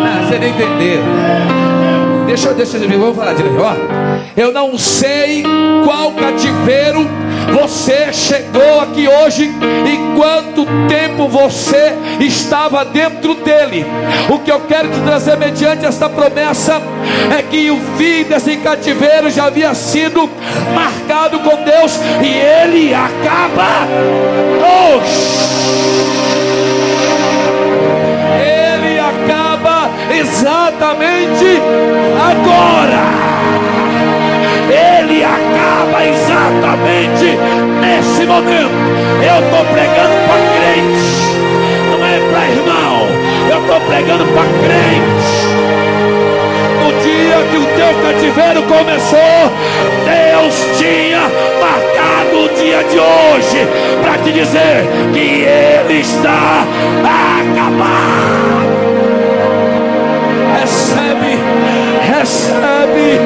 [0.04, 1.02] Ah, você não entendeu.
[2.28, 3.60] Deixa, deixa eu vou falar direito.
[3.60, 3.74] Ó,
[4.36, 5.44] eu não sei
[5.86, 7.08] qual cativeiro
[7.52, 13.86] você chegou aqui hoje e quanto tempo você estava dentro dele.
[14.30, 16.82] O que eu quero te trazer mediante esta promessa
[17.38, 20.30] é que o fim desse cativeiro já havia sido
[20.74, 23.88] marcado com Deus e ele acaba.
[24.62, 25.00] Oh!
[28.42, 31.62] Ele acaba exatamente
[32.32, 33.29] agora.
[35.98, 37.38] Exatamente
[37.82, 38.72] nesse momento.
[39.22, 41.10] Eu estou pregando para crente,
[41.92, 43.08] não é para irmão.
[43.50, 45.60] Eu estou pregando para crente.
[46.82, 49.52] No dia que o teu cativeiro começou,
[50.06, 51.22] Deus tinha
[51.60, 53.68] marcado o dia de hoje
[54.02, 56.66] para te dizer que Ele está
[57.50, 58.30] acabado.
[60.60, 61.09] Recebe,
[62.30, 63.20] recebe,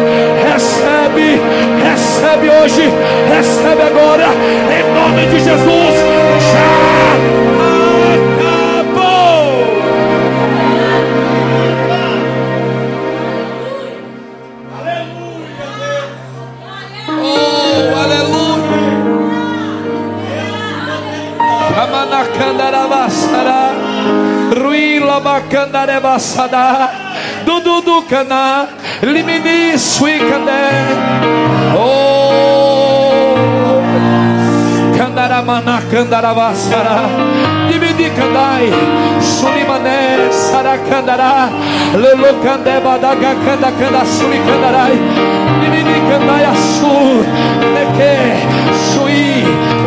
[0.44, 1.42] recebe,
[1.84, 2.90] recebe hoje,
[3.28, 4.28] recebe agora,
[4.72, 5.96] em nome de Jesus.
[6.54, 6.72] Já
[8.16, 9.52] acabou.
[14.80, 16.20] Aleluia, Deus.
[17.10, 18.44] Oh, aleluia.
[21.76, 23.64] Ramanakandarabasara.
[24.56, 26.66] Ruila bakandarebasada.
[27.46, 28.73] Dudu cana.
[29.04, 30.64] Limini suicandé.
[31.76, 33.36] Oh.
[34.98, 37.00] Kandaramana kandaravasara.
[37.68, 38.72] Dividi kandai.
[39.20, 41.50] Sulimane sarakandara.
[42.02, 44.98] Lelo kande badaga kanda suli kandarai.
[45.60, 46.96] Dividi kandai asu.
[47.76, 48.16] Neke.
[48.88, 49.44] Sui.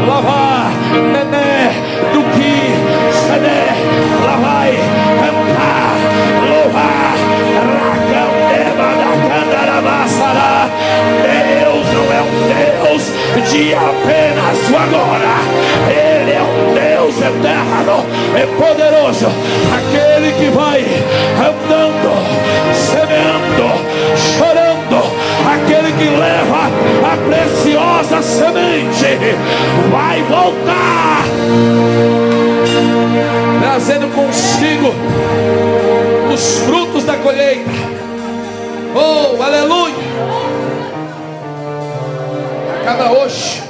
[0.07, 0.36] Lava.
[11.23, 13.03] Deus não é um Deus
[13.51, 15.37] de apenas o agora.
[15.91, 19.27] Ele é um Deus eterno e poderoso.
[19.77, 20.81] Aquele que vai
[21.39, 22.11] andando,
[22.75, 23.69] semeando,
[24.17, 24.77] chorando.
[25.47, 26.71] Aquele que leva
[27.05, 29.19] a preciosa semente
[29.91, 31.25] vai voltar,
[33.61, 34.95] trazendo consigo
[36.33, 37.71] os frutos da colheita.
[38.99, 39.95] Oh, aleluia!
[42.81, 43.63] Acaba hoje.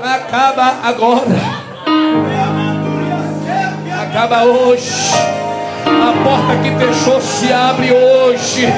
[0.00, 1.64] Acaba agora.
[4.00, 5.10] Acaba hoje.
[5.86, 8.72] A porta que fechou se abre hoje.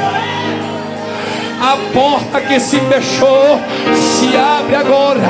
[1.61, 3.61] A porta que se fechou
[3.95, 5.21] se abre agora.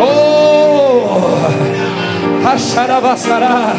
[0.00, 0.46] Oh!
[2.48, 3.74] Acharavassará.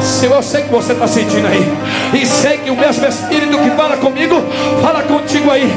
[0.00, 1.72] Se sei que você está sentindo aí,
[2.12, 4.42] e sei que o mesmo Espírito que fala comigo,
[4.82, 5.70] fala contigo aí.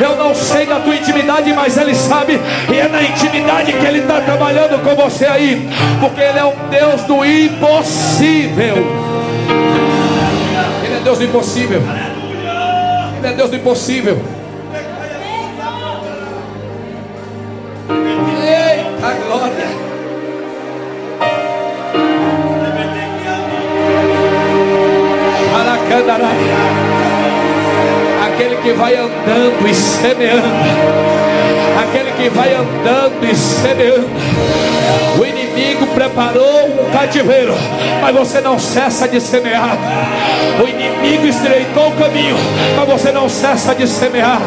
[0.00, 2.40] Eu não sei da tua intimidade, mas Ele sabe,
[2.72, 5.68] e é na intimidade que Ele está trabalhando com você aí,
[6.00, 8.76] porque Ele é um Deus do impossível.
[10.84, 11.82] Ele é Deus do impossível.
[13.18, 14.22] Ele é Deus do impossível.
[28.26, 31.25] Aquele que vai andando e semeando.
[31.82, 34.08] Aquele que vai andando e semeando.
[35.18, 37.54] O inimigo preparou um cativeiro,
[38.00, 39.76] mas você não cessa de semear.
[40.62, 42.36] O inimigo estreitou o caminho,
[42.76, 44.40] mas você não cessa de semear.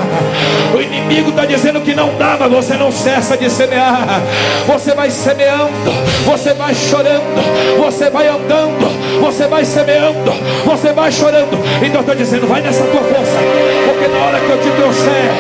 [0.76, 4.22] O inimigo está dizendo que não dá, mas você não cessa de semear.
[4.68, 5.92] Você vai semeando,
[6.26, 10.32] você vai chorando, você vai andando, você vai semeando,
[10.66, 11.58] você vai chorando.
[11.84, 13.38] Então estou dizendo, vai nessa tua força,
[13.86, 15.32] porque na hora que eu te trouxer,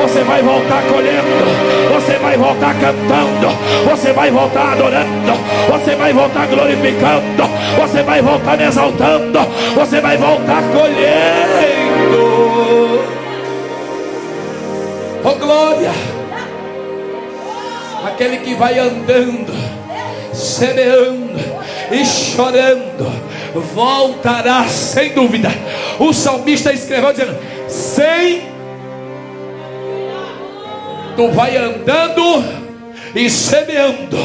[0.00, 3.48] você vai voltar colhendo, você vai voltar cantando,
[3.88, 5.32] você vai voltar adorando,
[5.68, 9.38] você vai voltar glorificando, você vai voltar me exaltando,
[9.74, 12.30] você vai voltar colhendo.
[15.22, 15.92] Oh glória!
[18.06, 19.52] Aquele que vai andando,
[20.32, 21.38] semeando
[21.90, 23.10] e chorando,
[23.74, 25.50] voltará sem dúvida.
[25.98, 27.36] O salmista escreveu dizendo:
[27.70, 28.42] sem
[31.16, 32.44] tu vai andando
[33.14, 34.18] e semeando,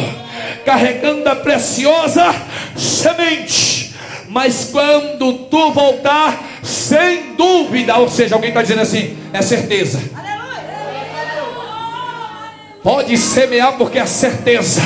[0.66, 2.34] carregando a preciosa
[2.76, 3.94] semente.
[4.30, 10.02] Mas quando tu voltar, sem dúvida, ou seja, alguém está dizendo assim, é certeza.
[12.84, 14.82] Pode semear porque é certeza.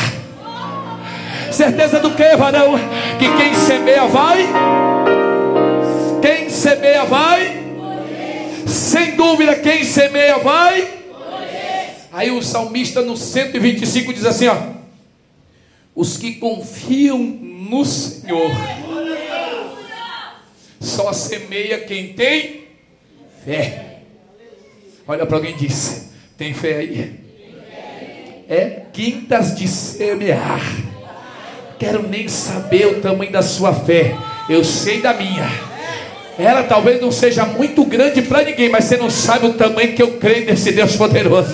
[1.52, 2.80] Certeza do que, varão?
[3.18, 4.48] Que quem semeia vai.
[6.22, 7.59] Quem semeia vai.
[8.70, 11.00] Sem dúvida, quem semeia vai.
[12.12, 14.58] Aí o salmista no 125 diz assim: ó,
[15.96, 18.52] os que confiam no Senhor
[20.80, 22.68] só semeia quem tem
[23.44, 24.02] fé.
[25.08, 27.20] Olha para alguém e diz: tem fé aí?
[28.48, 30.62] É quintas de semear.
[31.80, 34.16] Quero nem saber o tamanho da sua fé.
[34.50, 35.69] Eu sei da minha.
[36.40, 40.02] Ela talvez não seja muito grande para ninguém, mas você não sabe o tamanho que
[40.02, 41.54] eu creio nesse Deus poderoso.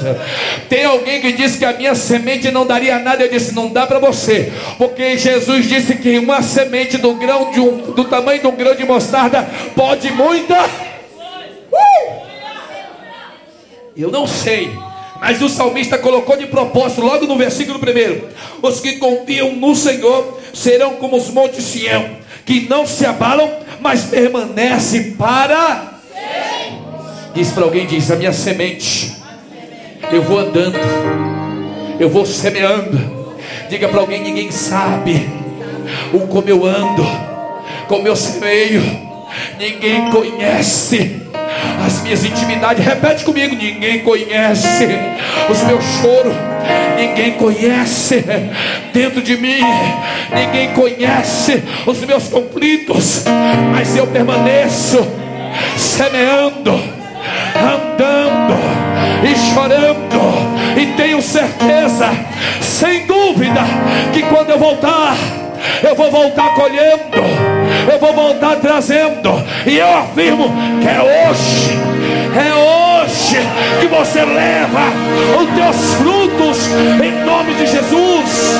[0.70, 3.24] Tem alguém que disse que a minha semente não daria nada.
[3.24, 7.60] Eu disse: não dá para você, porque Jesus disse que uma semente do grão de
[7.60, 10.64] um, do tamanho de um grão de mostarda pode muita.
[10.64, 12.26] Uh!
[13.98, 14.70] Eu não sei.
[15.20, 18.30] Mas o salmista colocou de propósito, logo no versículo primeiro:
[18.62, 24.04] Os que confiam no Senhor serão como os montes Sião, que não se abalam, mas
[24.04, 25.96] permanece para.
[27.34, 29.14] Diz para alguém: diz, a minha semente
[30.12, 30.78] Eu vou andando,
[32.00, 33.36] eu vou semeando.
[33.70, 35.28] Diga para alguém: ninguém sabe
[36.14, 37.04] o como eu ando,
[37.88, 38.82] como eu semeio.
[39.60, 41.25] Ninguém conhece
[41.86, 42.84] as minhas intimidades.
[42.84, 44.88] Repete comigo: ninguém conhece
[45.49, 46.34] os meus choros,
[46.97, 48.24] ninguém conhece
[48.93, 49.60] dentro de mim,
[50.34, 53.24] ninguém conhece os meus conflitos,
[53.72, 55.06] mas eu permaneço
[55.78, 56.72] semeando,
[57.56, 58.56] andando
[59.24, 62.10] e chorando, e tenho certeza,
[62.62, 63.62] sem dúvida,
[64.14, 65.16] que quando eu voltar,
[65.84, 67.55] eu vou voltar colhendo,
[67.91, 70.51] eu vou voltar trazendo, e eu afirmo
[70.82, 71.80] que é hoje,
[72.36, 73.38] é hoje
[73.80, 74.82] que você leva
[75.39, 76.68] os teus frutos
[77.03, 78.55] em nome de Jesus.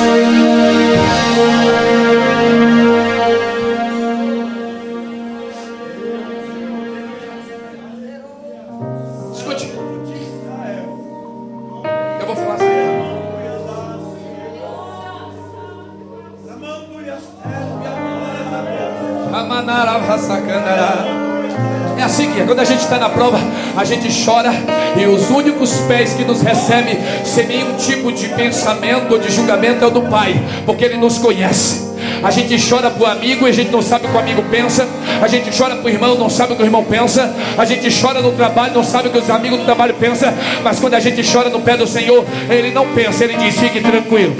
[22.86, 23.38] Está na prova,
[23.76, 24.52] a gente chora
[24.96, 29.84] e os únicos pés que nos recebem sem nenhum tipo de pensamento ou de julgamento
[29.84, 31.84] é o do Pai, porque Ele nos conhece.
[32.22, 34.42] A gente chora para o amigo e a gente não sabe o que o amigo
[34.50, 34.86] pensa.
[35.20, 37.34] A gente chora para o irmão, não sabe o que o irmão pensa.
[37.58, 40.32] A gente chora no trabalho, não sabe o que os amigos do trabalho pensam.
[40.62, 43.80] Mas quando a gente chora no pé do Senhor, Ele não pensa, Ele diz: fique
[43.80, 44.34] tranquilo.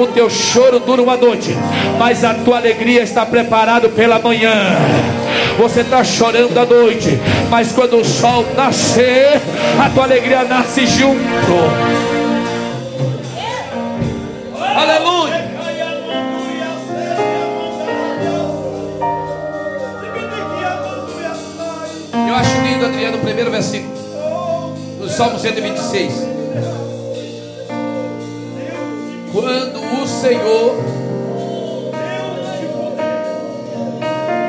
[0.00, 1.56] O teu choro dura uma noite,
[1.98, 4.52] mas a tua alegria está preparada pela manhã.
[5.58, 7.18] Você está chorando à noite,
[7.50, 9.40] mas quando o sol nascer,
[9.82, 11.18] a tua alegria nasce junto.
[14.76, 15.48] Aleluia.
[22.28, 23.96] Eu acho lindo, Adriano, o primeiro versículo.
[25.00, 26.12] No Salmo 126.
[29.32, 30.76] Quando o Senhor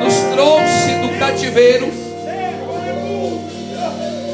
[0.03, 1.98] nos trouxe do cativeiro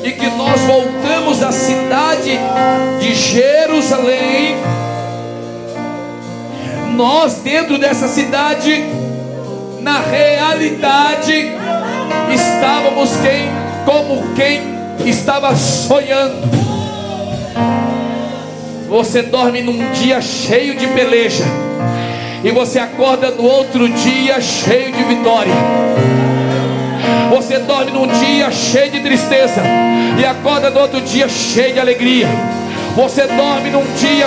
[0.06, 2.40] e que nós voltamos à cidade
[3.02, 4.56] de Jerusalém,
[6.96, 8.86] nós dentro dessa cidade,
[9.82, 11.52] na realidade,
[12.32, 13.50] estávamos quem,
[13.84, 16.54] como quem estava sonhando.
[18.88, 21.44] Você dorme num dia cheio de peleja
[22.44, 26.15] e você acorda no outro dia cheio de vitória.
[27.46, 29.62] Você dorme num dia cheio de tristeza
[30.20, 32.28] e acorda no outro dia cheio de alegria.
[32.96, 34.26] Você dorme num dia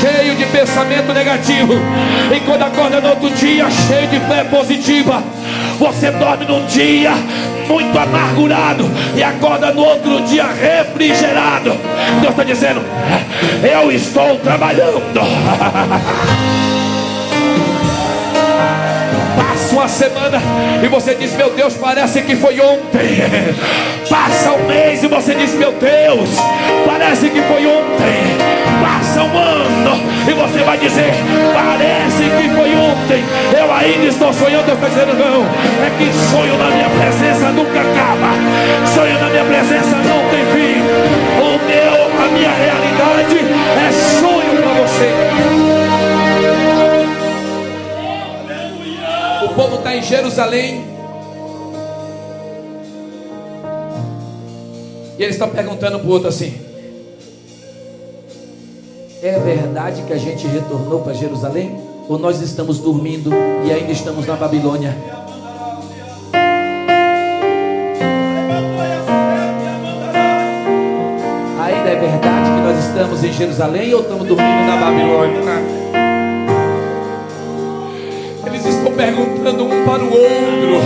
[0.00, 1.72] cheio de pensamento negativo
[2.32, 5.20] e quando acorda no outro dia cheio de fé positiva.
[5.80, 7.10] Você dorme num dia
[7.66, 11.72] muito amargurado e acorda no outro dia refrigerado.
[12.20, 12.84] Deus está dizendo:
[13.64, 15.20] Eu estou trabalhando.
[19.80, 20.38] uma semana
[20.84, 23.16] e você diz: Meu Deus, parece que foi ontem.
[24.10, 26.28] Passa um mês e você diz: Meu Deus,
[26.84, 28.36] parece que foi ontem.
[28.82, 31.14] Passa um ano e você vai dizer:
[31.54, 33.24] Parece que foi ontem.
[33.58, 34.66] Eu ainda estou sonhando.
[34.66, 38.34] Deus está dizendo: Não, é que sonho na minha presença nunca acaba.
[38.94, 40.80] Sonho na minha presença não tem fim.
[41.40, 43.38] O meu, a minha realidade
[43.88, 45.69] é sonho para você.
[49.60, 50.84] Povo está em Jerusalém.
[55.18, 56.54] E eles estão perguntando para o outro assim:
[59.22, 61.78] É verdade que a gente retornou para Jerusalém?
[62.08, 63.30] Ou nós estamos dormindo
[63.64, 64.96] e ainda estamos na Babilônia?
[71.62, 75.89] Ainda é verdade que nós estamos em Jerusalém ou estamos dormindo na Babilônia?
[79.00, 80.82] Perguntando um para o outro.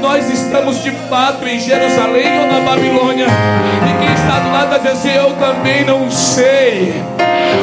[0.00, 3.26] Nós estamos de fato em Jerusalém ou na Babilônia?
[3.26, 6.94] E quem está do lado dizer assim, eu também não sei.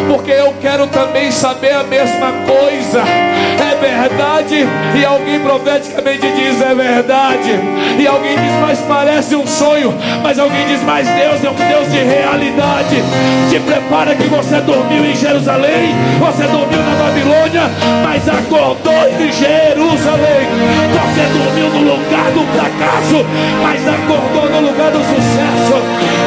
[0.07, 3.03] Porque eu quero também saber a mesma coisa.
[3.75, 4.65] É verdade?
[4.95, 7.59] E alguém profeticamente diz é verdade.
[7.99, 9.93] E alguém diz, mas parece um sonho.
[10.23, 13.03] Mas alguém diz, mas Deus é um Deus de realidade.
[13.49, 17.63] Te prepara que você dormiu em Jerusalém, você dormiu na Babilônia,
[18.03, 20.47] mas acordou em Jerusalém.
[20.95, 23.25] Você dormiu no lugar do fracasso,
[23.61, 25.75] mas acordou no lugar do sucesso.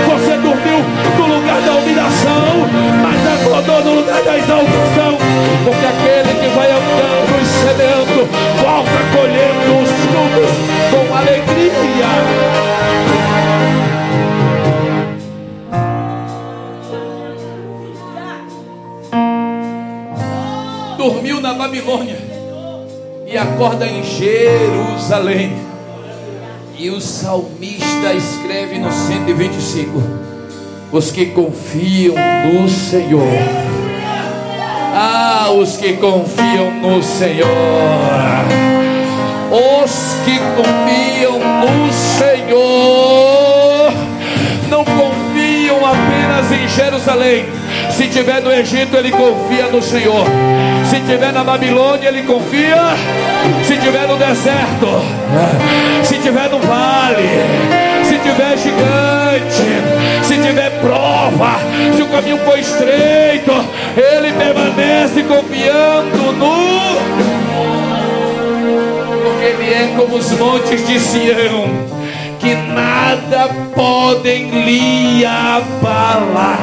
[0.07, 0.85] Você dormiu
[1.17, 2.69] no lugar da humilhação,
[3.03, 5.19] mas acordou lugares da unção,
[5.65, 8.29] porque aquele que vai andando e semeando,
[8.63, 10.51] volta colhendo os frutos
[10.91, 12.09] com alegria.
[20.97, 22.19] Dormiu na Babilônia
[23.27, 25.53] e acorda em Jerusalém.
[26.79, 30.01] E o salmista escreve no 125:
[30.93, 32.15] Os que confiam
[32.53, 33.78] no Senhor
[35.01, 37.47] ah, os que confiam no Senhor.
[39.49, 43.93] Os que confiam no Senhor.
[44.69, 47.47] Não confiam apenas em Jerusalém.
[47.93, 50.27] Se tiver no Egito, ele confia no Senhor.
[50.91, 52.97] Se tiver na Babilônia, ele confia.
[53.63, 55.01] Se tiver no deserto,
[56.03, 57.29] se tiver no vale,
[58.03, 60.08] se tiver gigante,
[60.49, 61.59] tiver prova,
[61.95, 63.53] se o caminho for estreito,
[63.97, 66.99] ele permanece confiando no.
[69.23, 71.69] Porque ele é como os montes de Sião,
[72.39, 76.59] que nada podem lhe abalar.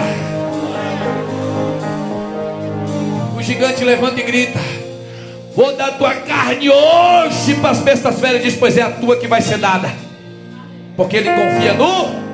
[3.37, 4.59] O gigante levanta e grita:
[5.55, 8.43] Vou dar tua carne hoje para as bestas férias.
[8.43, 9.93] Diz: Pois é a tua que vai ser dada,
[10.97, 12.24] porque ele confia no.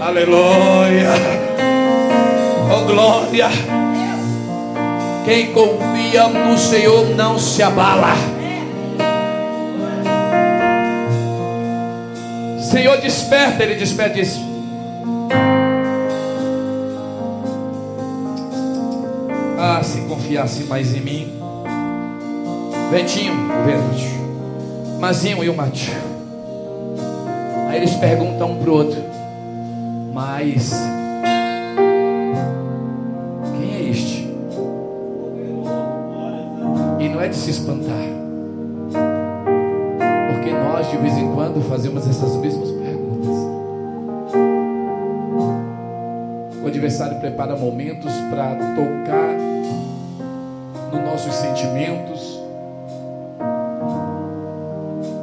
[0.00, 1.10] Aleluia,
[2.72, 3.48] oh glória.
[5.24, 8.14] Quem confia no Senhor não se abala.
[12.60, 13.62] Senhor, desperta.
[13.64, 14.38] Ele desperta e diz:
[19.58, 21.32] Ah, se confiasse mais em mim.
[22.90, 23.34] Ventinho,
[23.66, 24.98] vento.
[25.00, 25.92] Mazinho e o mate.
[27.68, 29.17] Aí eles perguntam um pro outro:
[30.18, 30.72] Mas
[33.56, 34.28] quem é este?
[36.98, 37.94] E não é de se espantar.
[40.32, 43.36] Porque nós de vez em quando fazemos essas mesmas perguntas.
[46.64, 49.36] O adversário prepara momentos para tocar
[50.92, 52.40] nos nossos sentimentos,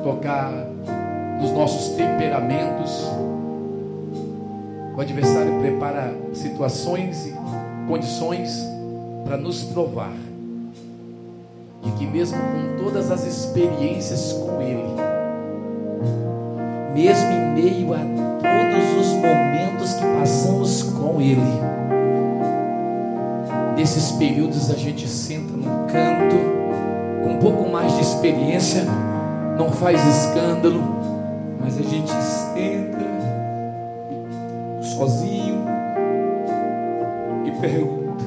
[0.05, 0.53] tocar
[1.41, 3.14] nos nossos temperamentos.
[4.95, 7.35] O adversário prepara situações e
[7.85, 8.65] condições
[9.25, 10.13] para nos provar.
[11.83, 14.95] De que, mesmo com todas as experiências com Ele,
[16.93, 17.99] mesmo em meio a
[18.39, 21.41] todos os momentos que passamos com Ele,
[23.75, 26.37] nesses períodos a gente senta num canto,
[27.21, 28.85] com um pouco mais de experiência,
[29.57, 30.81] não faz escândalo,
[31.59, 32.74] mas a gente senta
[34.95, 35.61] sozinho
[37.45, 38.23] e pergunta: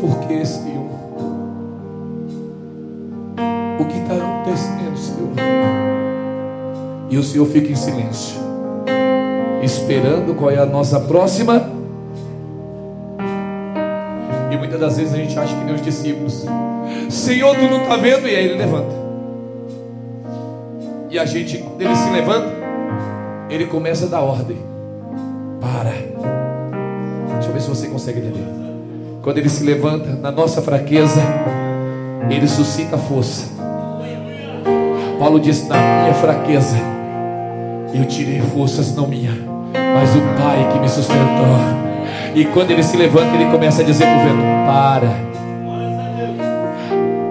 [0.00, 0.86] Por que, Senhor?
[3.78, 5.30] O que está acontecendo, Senhor?
[7.10, 8.40] E o Senhor fica em silêncio,
[9.62, 11.70] esperando qual é a nossa próxima.
[14.50, 16.44] E muitas das vezes a gente acha que nem os discípulos:
[17.10, 18.26] Senhor, tu não está vendo?
[18.26, 19.06] E aí ele levanta.
[21.10, 22.65] E a gente, ele se levanta,
[23.48, 24.56] ele começa a dar ordem.
[25.60, 25.90] Para.
[27.34, 28.46] Deixa eu ver se você consegue entender.
[29.22, 31.20] Quando ele se levanta, na nossa fraqueza,
[32.30, 33.50] ele suscita força.
[35.18, 36.76] Paulo diz: Na minha fraqueza,
[37.94, 39.32] eu tirei forças não minha,
[39.94, 41.86] mas o Pai que me sustentou.
[42.34, 45.08] E quando ele se levanta, ele começa a dizer para o vento: Para,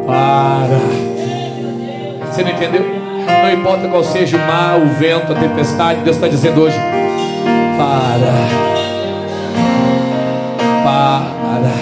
[0.07, 1.05] para.
[2.32, 3.05] Você não entendeu?
[3.46, 6.76] Não importa qual seja o mar, o vento, a tempestade, Deus está dizendo hoje:
[7.78, 8.34] Para,
[10.84, 11.76] para, para.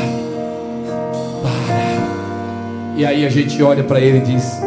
[2.98, 4.62] E aí a gente olha para ele e diz: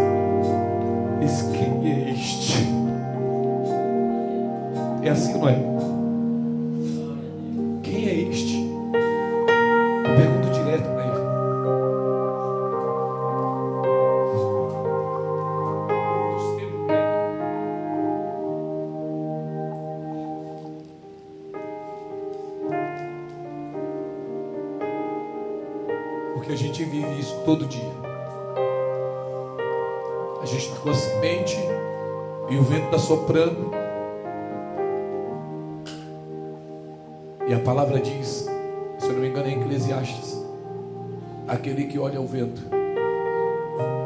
[42.36, 42.62] vento.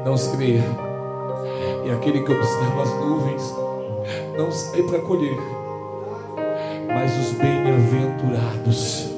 [0.04, 0.62] Não semeia,
[1.84, 3.54] e aquele que observa as nuvens
[4.38, 5.36] não sai para colher,
[6.86, 9.10] mas os bem-aventurados,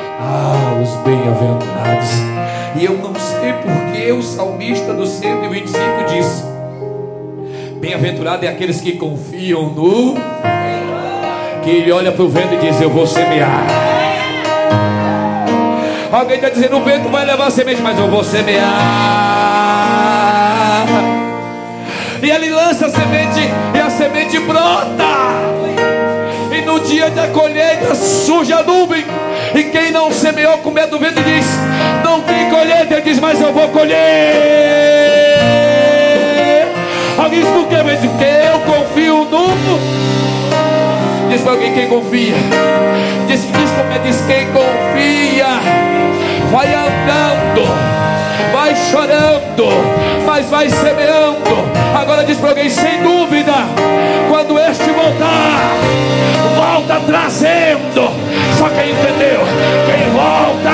[0.00, 2.10] ah, os bem-aventurados,
[2.80, 6.44] e eu não sei porque o salmista do 125 diz:
[7.80, 10.14] Bem-aventurado é aqueles que confiam no
[11.62, 13.85] que ele olha para o vento e diz: Eu vou semear.
[16.16, 18.64] Alguém está dizendo: o vento vai levar a semente, mas eu vou semear.
[22.22, 23.40] E ele lança a semente
[23.74, 25.04] e a semente brota.
[26.50, 29.04] E no dia da colheita surge a nuvem.
[29.54, 31.44] E quem não semeou com medo do vento diz:
[32.02, 32.94] Não tem colheita.
[32.94, 33.96] Ele diz: Mas eu vou colher.
[37.18, 37.76] Alguém diz: Por quê?
[37.84, 39.48] Mas porque eu confio no.
[41.28, 42.32] Diz para alguém quem confia.
[43.28, 43.70] Diz, diz
[44.02, 45.85] diz quem confia.
[46.56, 47.68] Vai andando,
[48.50, 49.68] vai chorando,
[50.24, 51.54] mas vai semeando.
[51.94, 53.52] Agora diz para alguém, sem dúvida,
[54.30, 55.76] quando este voltar,
[56.56, 58.10] volta trazendo.
[58.56, 59.40] Só quem entendeu,
[59.84, 60.72] quem volta,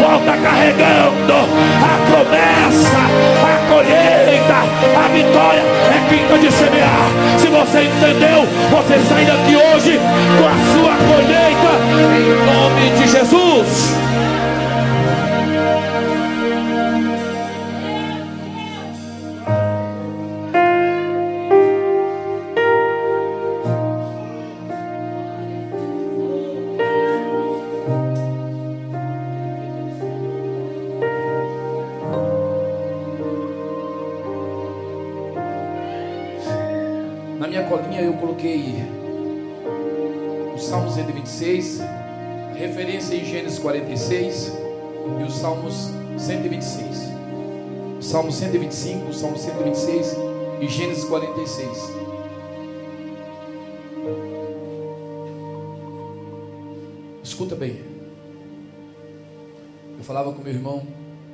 [0.00, 1.34] volta carregando
[1.82, 2.96] a promessa,
[3.42, 4.54] a colheita,
[4.96, 7.10] a vitória é quinta de semear.
[7.38, 9.98] Se você entendeu, você sai daqui hoje
[10.38, 11.72] com a sua colheita
[12.20, 13.94] em nome de Jesus.
[43.64, 44.52] 46
[45.20, 45.88] e os Salmos
[46.18, 46.98] 126.
[47.98, 50.16] O Salmo 125, o Salmo 126
[50.60, 51.78] e Gênesis 46.
[57.22, 57.82] Escuta bem.
[59.96, 60.86] Eu falava com meu irmão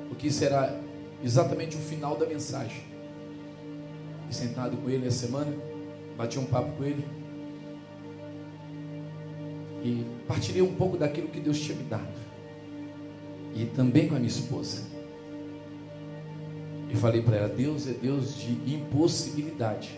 [0.08, 0.78] o que será
[1.24, 2.84] exatamente o final da mensagem.
[4.30, 5.52] E sentado com ele essa semana,
[6.16, 7.04] bati um papo com ele
[9.82, 12.19] e partilhei um pouco daquilo que Deus tinha me dado.
[13.54, 14.82] E também com a minha esposa.
[16.88, 19.90] E falei para ela: Deus é Deus de impossibilidade.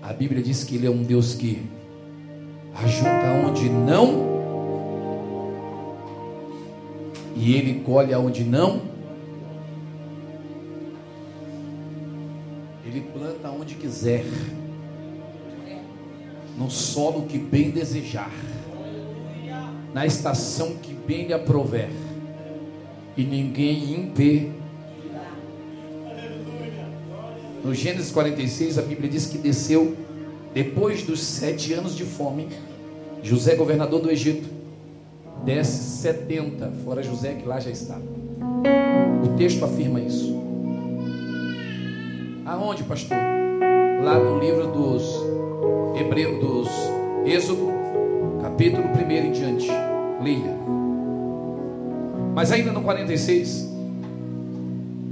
[0.00, 1.62] A Bíblia diz que Ele é um Deus que
[2.74, 4.32] ajunta onde não,
[7.36, 8.82] e Ele colhe aonde não.
[12.84, 14.24] Ele planta onde quiser
[16.58, 18.30] no solo que bem desejar,
[19.94, 21.90] na estação que bem lhe aprover,
[23.16, 24.52] e ninguém impedirá.
[27.64, 29.96] No Gênesis 46, a Bíblia diz que desceu,
[30.54, 32.48] depois dos sete anos de fome,
[33.22, 34.48] José, governador do Egito,
[35.44, 38.02] desce 70, fora José que lá já estava.
[39.24, 40.32] O texto afirma isso.
[42.44, 43.16] Aonde, pastor?
[44.02, 45.04] Lá no livro dos
[45.98, 46.68] Hebreu dos
[47.24, 47.68] Êxodo,
[48.40, 49.68] capítulo 1 em diante.
[50.20, 50.61] Leia.
[52.34, 53.70] Mas ainda no 46,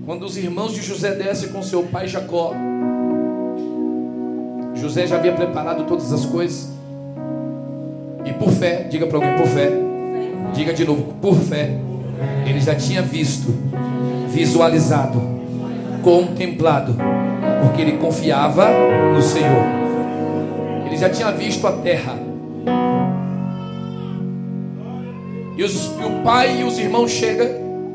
[0.06, 2.54] quando os irmãos de José descem com seu pai Jacó,
[4.74, 6.70] José já havia preparado todas as coisas.
[8.24, 9.70] E por fé, diga para alguém por fé.
[10.54, 11.78] Diga de novo, por fé.
[12.46, 13.54] Ele já tinha visto,
[14.28, 15.20] visualizado,
[16.02, 16.96] contemplado,
[17.62, 18.68] porque ele confiava
[19.14, 19.64] no Senhor.
[20.86, 22.14] Ele já tinha visto a terra.
[25.60, 27.46] E, os, e o pai e os irmãos chegam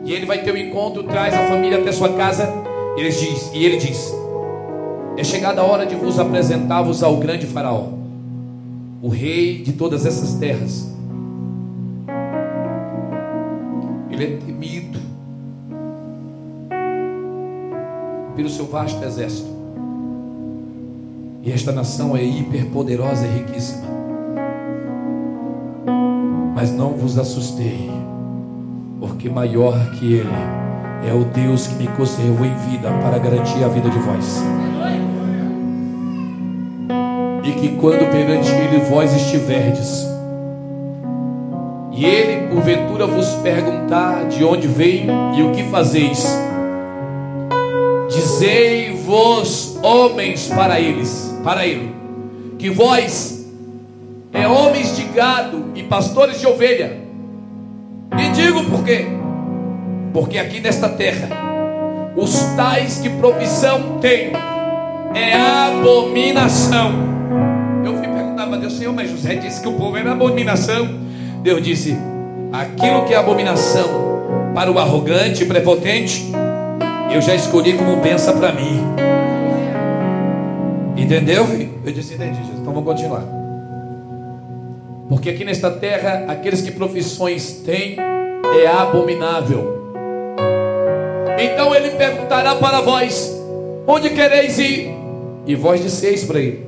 [0.06, 2.48] e ele vai ter o um encontro, traz a família até sua casa.
[2.96, 4.14] E ele diz, e ele diz:
[5.18, 7.88] É chegada a hora de vos apresentar-vos ao grande faraó,
[9.02, 10.94] o rei de todas essas terras.
[14.12, 15.00] Ele é temido
[18.36, 19.50] pelo seu vasto exército.
[21.42, 23.95] E esta nação é hiperpoderosa e riquíssima.
[26.66, 27.92] Mas não vos assustei,
[29.00, 30.34] porque maior que Ele
[31.08, 34.42] é o Deus que me conservou em vida para garantir a vida de vós.
[37.44, 40.08] E que quando perante Ele vós estiverdes,
[41.92, 45.06] e Ele porventura vos perguntar de onde vem
[45.38, 46.28] e o que fazeis,
[48.10, 51.94] dizei-vos homens para eles, para Ele,
[52.58, 53.46] que vós
[54.34, 56.98] é homens de gado e pastores de ovelha.
[58.18, 59.06] E digo por quê?
[60.14, 61.28] Porque aqui nesta terra,
[62.16, 64.32] os tais que profissão têm
[65.14, 66.94] é abominação.
[67.84, 70.88] Eu fui perguntar para Deus, Senhor, mas José disse que o povo era abominação.
[71.44, 71.98] Deus disse:
[72.52, 74.06] aquilo que é abominação
[74.54, 76.32] para o arrogante e prepotente,
[77.14, 78.82] eu já escolhi como pensa para mim.
[80.96, 81.46] Entendeu?
[81.86, 82.40] Eu disse: entendi.
[82.58, 83.45] Então vamos continuar.
[85.08, 87.98] Porque aqui nesta terra, aqueles que profissões têm
[88.60, 89.86] é abominável.
[91.38, 93.32] Então ele perguntará para vós:
[93.86, 94.90] Onde quereis ir?
[95.46, 96.66] E vós disseis para ele: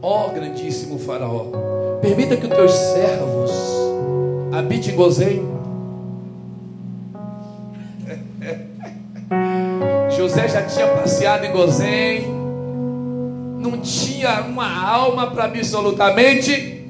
[0.00, 1.46] Ó oh, grandíssimo Faraó,
[2.00, 3.50] permita que os teus servos
[4.52, 5.42] habitem em Gozém.
[10.16, 12.24] José já tinha passeado em Gozém,
[13.58, 16.81] não tinha uma alma para absolutamente.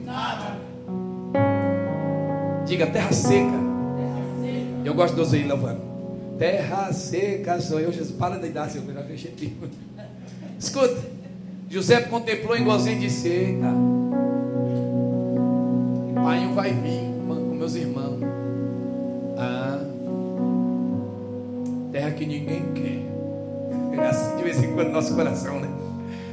[2.73, 3.53] Diga terra seca.
[4.83, 5.83] Eu gosto de Gozém louvando.
[6.39, 8.13] Terra seca sou eu, Jesus.
[8.13, 9.35] Para de dar, seu já fechei
[10.59, 10.99] Escuta,
[11.69, 13.67] José contemplou em Gozém e disse: Eita,
[16.15, 18.23] pai vai vir com meus irmãos.
[19.37, 19.85] Ah,
[21.93, 23.03] terra que ninguém quer.
[24.03, 25.69] É assim de vez em quando nosso coração, né?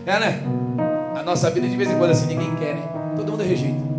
[0.06, 0.42] É, né?
[1.18, 3.14] A nossa vida de vez em quando assim ninguém quer, né?
[3.18, 3.99] Todo mundo rejeita.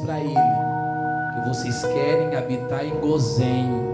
[0.00, 2.98] Para ele que vocês querem habitar em.
[3.00, 3.89] Gozém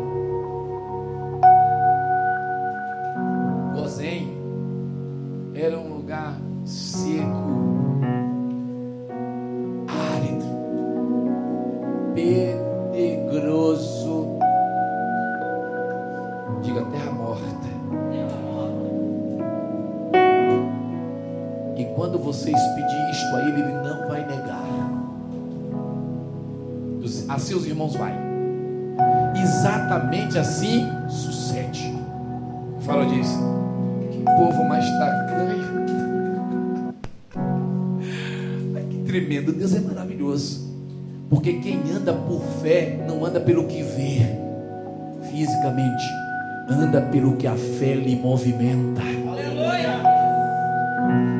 [47.11, 49.03] pelo que a fé lhe movimenta.
[49.03, 50.01] Aleluia!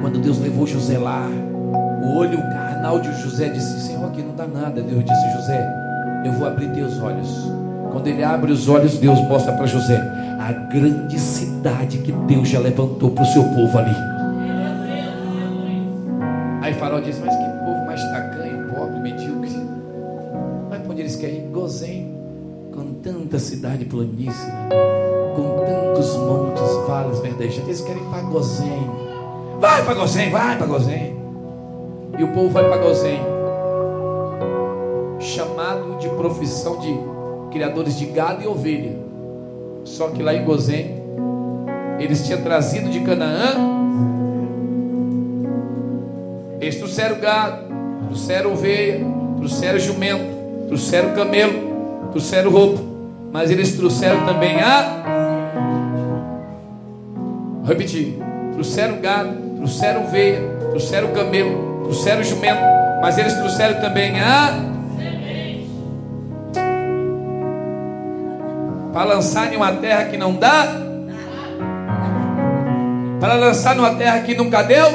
[0.01, 1.29] Quando Deus levou José lá,
[2.03, 4.81] o olho carnal de José disse: Senhor, aqui não dá nada.
[4.83, 5.67] Deus disse: José,
[6.25, 7.29] eu vou abrir teus olhos.
[7.93, 9.97] Quando ele abre os olhos, Deus mostra para José
[10.39, 14.16] a grande cidade que Deus já levantou para o seu povo ali.
[28.31, 28.91] Gozem.
[29.61, 31.17] Vai para Gozem, vai para Gozem.
[32.19, 33.21] E o povo vai para Gozem,
[35.19, 36.99] chamado de profissão de
[37.51, 38.97] criadores de gado e ovelha.
[39.85, 41.03] Só que lá em Gozem,
[41.99, 43.55] eles tinham trazido de Canaã,
[46.61, 47.65] eles trouxeram gado,
[48.07, 49.05] trouxeram ovelha,
[49.37, 52.81] trouxeram jumento, trouxeram camelo, trouxeram roupa,
[53.33, 55.16] mas eles trouxeram também a.
[57.67, 58.17] Vou repetir:
[58.53, 60.41] trouxeram gado, trouxeram ovelha,
[60.71, 62.61] trouxeram camelo, trouxeram jumento,
[63.03, 64.55] mas eles trouxeram também a.
[68.93, 70.65] Para lançar em uma terra que não dá,
[73.19, 74.87] para lançar numa terra que nunca deu,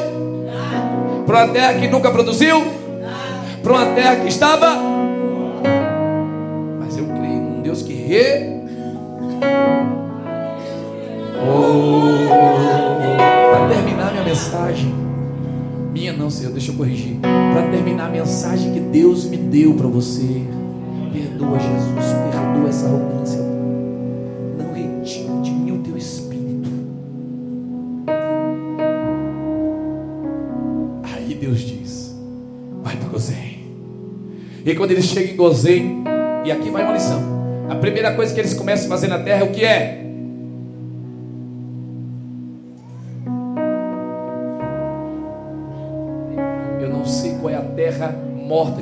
[1.28, 2.64] para uma terra que nunca produziu,
[3.62, 4.78] para uma terra que estava.
[6.80, 8.62] Mas eu creio num Deus que re.
[11.43, 12.11] Oh,
[14.32, 14.95] mensagem,
[15.91, 17.17] minha não, Senhor, deixa eu corrigir.
[17.20, 20.43] Para terminar a mensagem que Deus me deu para você,
[21.12, 23.39] perdoa Jesus, perdoa essa arrogância.
[24.58, 26.70] Não retire de mim o teu espírito.
[31.03, 32.16] Aí Deus diz:
[32.82, 33.66] vai para Gozém.
[34.66, 36.03] E quando eles chegam em Gozém,
[36.45, 37.21] e aqui vai uma lição.
[37.70, 40.01] A primeira coisa que eles começam a fazer na terra é o que é?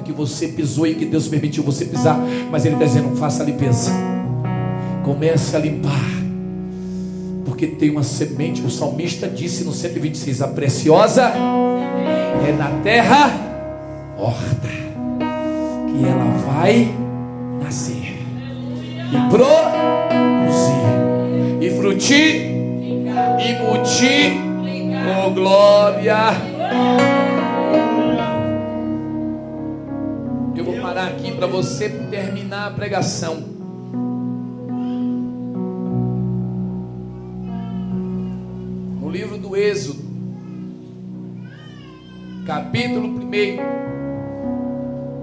[0.10, 2.20] Que você pisou e que Deus permitiu você pisar,
[2.52, 3.92] mas Ele está dizendo: faça a limpeza,
[5.04, 6.10] comece a limpar,
[7.46, 8.62] porque tem uma semente.
[8.62, 11.32] O salmista disse no 126: a preciosa
[12.48, 13.32] é na terra
[14.18, 14.68] morta,
[15.88, 16.92] que ela vai
[17.64, 18.18] nascer
[19.12, 20.80] e produzir
[21.62, 22.36] e frutir
[23.40, 24.50] e multiplicar.
[25.26, 27.29] Oh glória!
[31.40, 33.38] Para você terminar a pregação.
[39.00, 40.04] No livro do Êxodo,
[42.46, 43.30] capítulo 1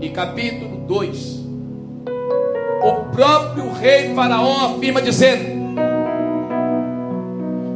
[0.01, 1.45] e capítulo 2,
[2.83, 5.55] o próprio rei Faraó afirma dizendo: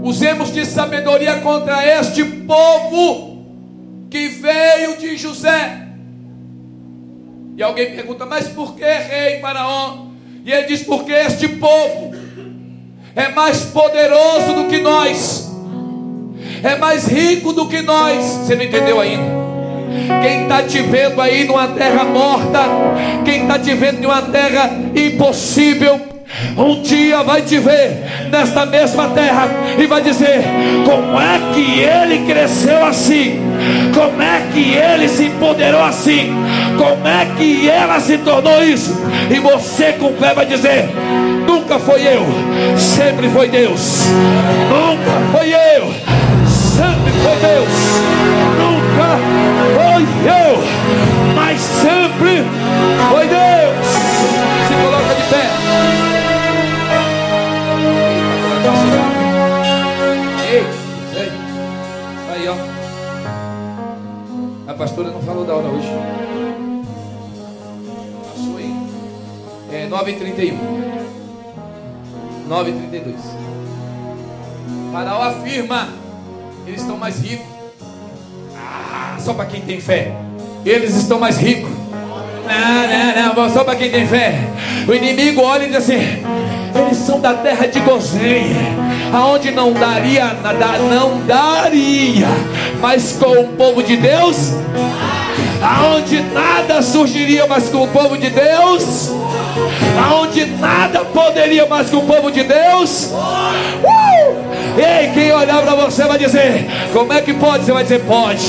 [0.02, 3.44] Usemos de sabedoria contra este povo,
[4.08, 5.89] que veio de José.
[7.56, 10.06] E alguém pergunta, mas por que rei Faraó?
[10.44, 12.14] E ele diz, porque este povo
[13.14, 15.50] é mais poderoso do que nós,
[16.62, 18.24] é mais rico do que nós.
[18.24, 19.40] Você não entendeu ainda?
[20.22, 22.60] Quem está te vendo aí numa terra morta,
[23.24, 26.00] quem está te vendo em uma terra impossível,
[26.56, 29.48] um dia vai te ver nesta mesma terra
[29.78, 30.44] e vai dizer:
[30.84, 33.40] como é que ele cresceu assim?
[33.94, 36.32] Como é que ele se empoderou assim?
[36.76, 38.96] Como é que ela se tornou isso?
[39.30, 40.88] E você com fé vai dizer:
[41.46, 42.26] nunca foi eu,
[42.76, 44.06] sempre foi Deus.
[44.68, 45.92] Nunca foi eu,
[46.48, 47.68] sempre foi Deus.
[48.58, 49.18] Nunca
[49.76, 50.29] foi eu,
[70.00, 70.56] 9 e 31.
[72.48, 73.16] 9 e 32.
[74.90, 75.88] Faraó afirma:
[76.66, 77.46] eles estão mais ricos.
[78.56, 80.16] Ah, só para quem tem fé.
[80.64, 81.70] Eles estão mais ricos.
[82.48, 84.40] Não, não, não, só para quem tem fé.
[84.88, 85.98] O inimigo olha e diz assim:
[86.74, 88.56] eles são da terra de Gozém,
[89.12, 92.26] aonde não daria, nada, não daria,
[92.80, 94.54] mas com o povo de Deus,
[95.62, 99.29] aonde nada surgiria, mas com o povo de Deus
[99.98, 103.10] aonde nada poderia mais com o povo de Deus.
[103.12, 104.50] Uh!
[104.76, 107.64] Ei, quem olhar para você vai dizer: Como é que pode?
[107.64, 108.40] Você vai dizer: Pode.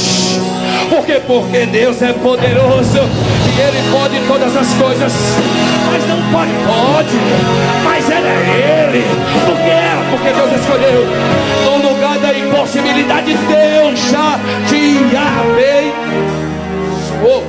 [0.89, 1.21] Por quê?
[1.25, 5.13] Porque Deus é poderoso e Ele pode todas as coisas.
[5.91, 7.17] Mas não pode, pode.
[7.83, 9.03] Mas Ele é Ele.
[9.45, 11.05] Porque é, porque Deus escolheu.
[11.65, 14.97] No lugar da impossibilidade, Deus já te
[17.23, 17.43] abençoou.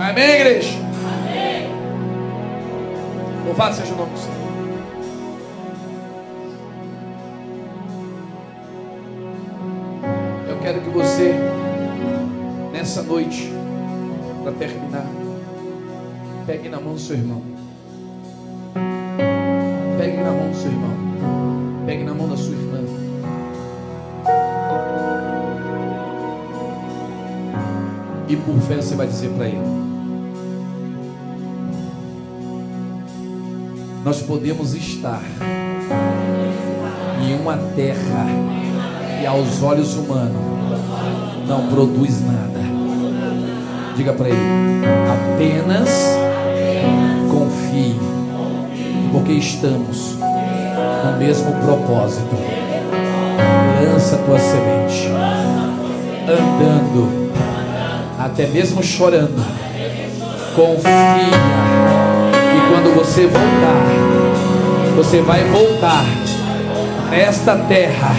[0.00, 0.77] Amém, igreja?
[3.58, 4.38] Louvado seja o nome do Senhor.
[10.48, 11.34] Eu quero que você,
[12.72, 13.52] nessa noite,
[14.44, 15.04] para terminar,
[16.46, 17.42] pegue na mão do seu irmão.
[19.98, 21.84] Pegue na mão do seu irmão.
[21.84, 22.78] Pegue na mão da sua irmã.
[28.28, 29.97] E por fé você vai dizer para ele:
[34.08, 35.20] Nós podemos estar
[37.20, 38.24] em uma terra
[39.20, 40.34] que aos olhos humanos
[41.46, 42.58] não produz nada.
[43.98, 44.40] Diga para ele:
[45.12, 45.90] apenas
[47.30, 48.00] confie,
[49.12, 50.16] porque estamos
[51.04, 52.34] no mesmo propósito.
[53.92, 55.06] Lança tua semente,
[56.24, 57.30] andando,
[58.18, 59.44] até mesmo chorando.
[60.56, 61.77] Confia,
[62.68, 63.84] quando você voltar,
[64.96, 66.04] você vai voltar
[67.10, 68.14] nesta terra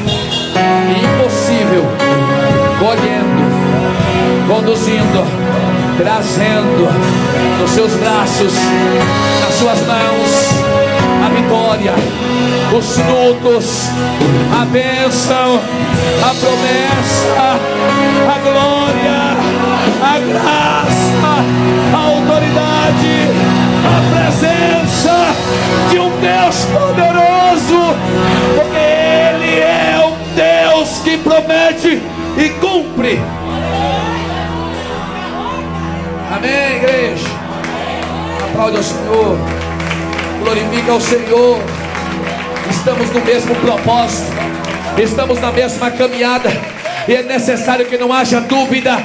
[0.90, 1.86] impossível,
[2.80, 3.44] colhendo,
[4.48, 5.24] conduzindo,
[5.98, 6.90] trazendo
[7.60, 8.54] nos seus braços,
[9.42, 10.50] nas suas mãos,
[11.26, 11.94] a vitória,
[12.76, 13.90] os frutos,
[14.60, 15.60] a bênção,
[16.24, 17.60] a promessa,
[18.28, 19.20] a glória,
[20.02, 21.00] a graça,
[21.94, 23.39] a autoridade,
[24.10, 25.34] presença
[25.90, 27.96] de um Deus poderoso,
[28.56, 32.02] porque Ele é um Deus que promete
[32.38, 33.20] e cumpre.
[36.32, 37.28] Amém, igreja.
[38.50, 39.38] Aplaude ao Senhor.
[40.44, 41.60] Glorifica ao Senhor.
[42.70, 44.32] Estamos no mesmo propósito.
[44.98, 46.50] Estamos na mesma caminhada.
[47.08, 49.04] E é necessário que não haja dúvida.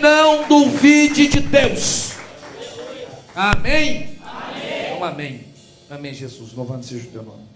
[0.00, 2.07] Não duvide de Deus.
[3.40, 4.18] Amém?
[4.20, 4.98] Amém.
[4.98, 5.54] Um amém.
[5.88, 6.54] Amém, Jesus.
[6.54, 7.46] Louvado seja o teu nome.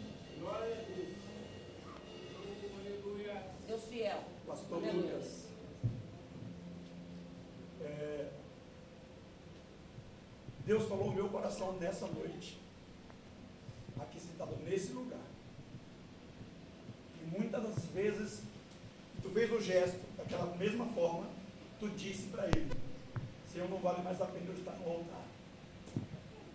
[3.66, 4.22] Deus fiel.
[4.46, 5.46] Pastor Lucas,
[7.80, 8.28] é,
[10.64, 12.60] Deus falou no meu coração nessa noite,
[13.98, 15.18] aqui sentado nesse lugar.
[17.20, 18.42] E muitas das vezes,
[19.20, 21.26] tu fez o gesto daquela mesma forma,
[21.80, 22.70] tu disse para ele:
[23.52, 25.21] Senhor, não vale mais a pena eu estar no altar.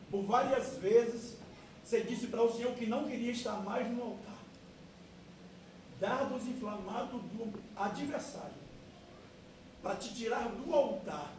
[0.09, 1.37] Por várias vezes,
[1.83, 4.37] você disse para o Senhor que não queria estar mais no altar
[5.99, 8.67] dardos inflamados do adversário
[9.81, 11.31] para te tirar do altar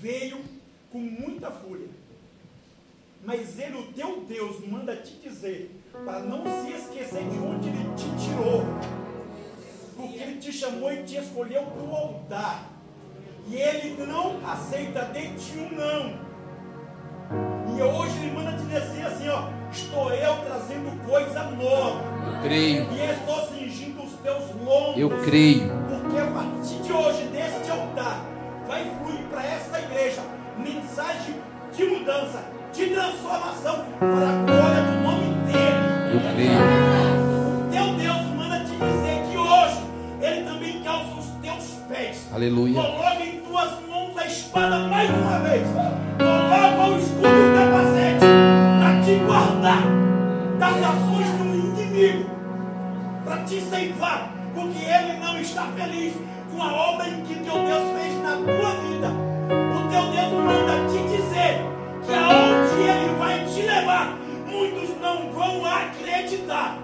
[0.00, 0.42] veio
[0.90, 1.88] com muita fúria.
[3.22, 7.94] Mas ele, o teu Deus, manda te dizer para não se esquecer de onde ele
[7.94, 8.62] te tirou.
[9.94, 12.70] Porque ele chamou e te escolheu para o altar.
[13.46, 16.29] E ele não aceita de ti um não.
[17.80, 22.02] E hoje ele manda te dizer assim, ó, estou eu trazendo coisa nova.
[22.26, 22.86] Eu creio.
[22.92, 24.98] E estou cingindo os teus lombos.
[24.98, 25.72] Eu creio.
[25.88, 28.22] Porque a partir de hoje, deste altar,
[28.68, 30.20] vai fluir para esta igreja
[30.58, 31.36] mensagem
[31.74, 35.80] de mudança, de transformação para a glória do nome dele.
[36.12, 36.60] Eu creio.
[37.64, 39.80] O teu Deus manda te dizer que hoje
[40.20, 42.28] ele também calça os teus pés.
[42.30, 42.74] Aleluia.
[42.74, 45.66] Coloca em tuas mãos a espada mais uma vez.
[46.18, 47.69] Coloca o escudo o
[48.78, 49.82] para te guardar
[50.58, 52.30] das ações do inimigo.
[53.24, 54.30] Para te ceifar.
[54.54, 56.14] Porque ele não está feliz
[56.50, 59.08] com a obra que teu Deus fez na tua vida.
[59.48, 61.60] O teu Deus manda te dizer
[62.04, 64.16] que aonde ele vai te levar,
[64.46, 66.78] muitos não vão acreditar.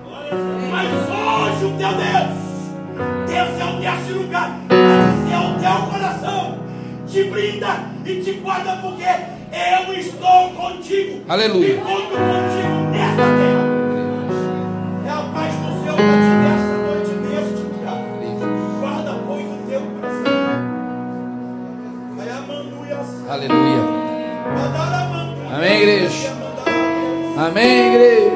[0.71, 2.47] Mas hoje o teu Deus
[3.27, 6.59] desce ao nesse lugar para dizer ao teu coração:
[7.07, 11.23] te brinda e te guarda, porque eu estou contigo.
[11.29, 11.75] Aleluia.
[11.75, 13.67] E conto contigo nesta terra.
[15.05, 15.99] É a paz do Senhor
[16.43, 18.01] nesta noite, neste lugar.
[18.81, 20.35] Guarda, pois, o teu coração.
[23.29, 23.83] Aleluia.
[25.55, 26.33] Amém, igreja.
[27.39, 28.27] Amém, igreja.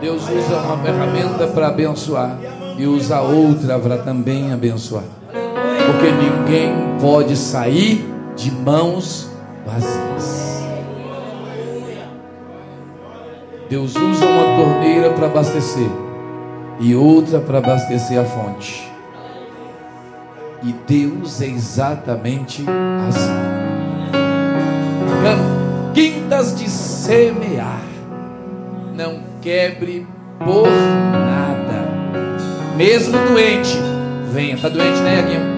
[0.00, 2.38] Deus usa uma ferramenta para abençoar
[2.76, 5.04] e usa outra para também abençoar.
[5.86, 9.30] Porque ninguém pode sair de mãos
[9.66, 10.62] vazias.
[13.68, 15.88] Deus usa uma torneira para abastecer
[16.80, 18.90] e outra para abastecer a fonte.
[20.62, 22.64] E Deus é exatamente
[23.08, 23.54] assim.
[25.94, 27.80] Quintas de semear.
[28.96, 30.04] Não quebre
[30.38, 31.88] por nada.
[32.76, 33.78] Mesmo doente,
[34.32, 34.56] venha.
[34.56, 35.53] Está doente, né, Aguinho?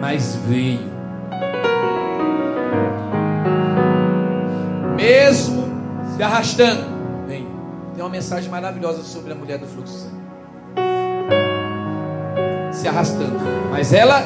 [0.00, 0.90] Mas veio.
[4.96, 5.68] Mesmo
[6.16, 6.84] se arrastando,
[7.26, 7.46] vem.
[7.94, 10.20] Tem uma mensagem maravilhosa sobre a mulher do fluxo de sangue.
[12.72, 13.38] Se arrastando.
[13.70, 14.22] Mas ela,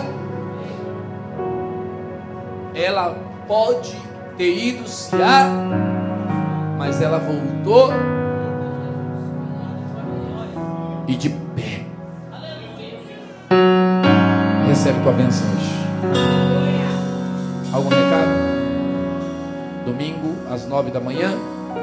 [2.75, 3.17] ela
[3.49, 3.97] pode
[4.37, 5.49] ter ido se a,
[6.79, 7.93] mas ela voltou
[11.07, 11.44] e de
[14.85, 15.71] Recebe tua bênção hoje.
[17.73, 18.29] Algum recado?
[19.87, 21.33] Domingo, às nove da manhã,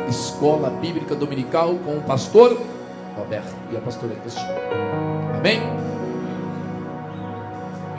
[0.07, 2.61] Escola Bíblica Dominical com o pastor
[3.17, 4.53] Roberto e a pastora Cristina.
[5.35, 5.61] Amém?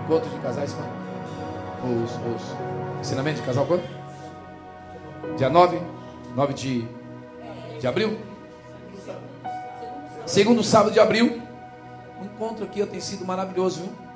[0.05, 2.05] Encontro de casais quando?
[2.05, 2.57] Os, os
[3.01, 3.83] ensinamentos de casal quando?
[5.37, 5.83] Dia 9?
[6.37, 6.87] 9 de,
[7.81, 8.21] de abril?
[10.25, 11.43] Segundo sábado de abril.
[12.21, 14.12] O encontro aqui tem sido maravilhoso, viu?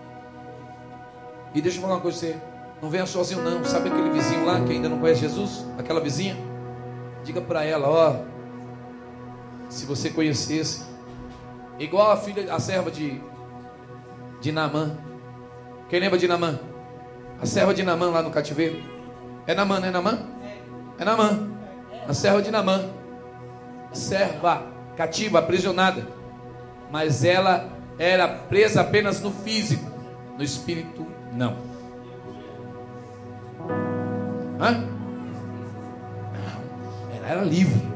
[1.56, 2.36] E deixa eu falar uma coisa você.
[2.82, 3.64] Não venha sozinho não.
[3.64, 5.64] Sabe aquele vizinho lá que ainda não conhece Jesus?
[5.78, 6.36] Aquela vizinha?
[7.24, 8.16] Diga para ela, ó.
[9.70, 10.84] Se você conhecesse.
[11.78, 13.22] Igual a filha, a serva de,
[14.38, 14.52] de.
[15.88, 16.60] Quem lembra de Namã?
[17.40, 18.78] A serva de Namã lá no cativeiro.
[19.46, 20.18] É Namã, não é Namã?
[20.98, 21.48] É Namã.
[22.06, 22.84] A serva de Namã.
[23.92, 24.62] Serva,
[24.94, 26.06] cativa, aprisionada.
[26.92, 29.90] Mas ela era presa apenas no físico.
[30.36, 31.54] No espírito, não.
[34.58, 34.72] Hã?
[36.32, 37.16] Não.
[37.16, 37.86] Ela era livre.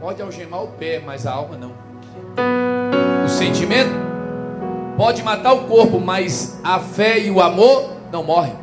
[0.00, 1.72] Pode algemar o pé, mas a alma não.
[3.24, 3.92] O sentimento
[4.96, 8.54] pode matar o corpo, mas a fé e o amor não morrem.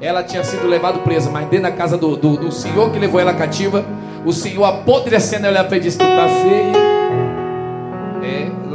[0.00, 3.20] Ela tinha sido levada presa, mas dentro da casa do, do, do Senhor que levou
[3.20, 3.84] ela cativa,
[4.24, 6.97] o Senhor apodrecendo ela e disse: Tu tá feia.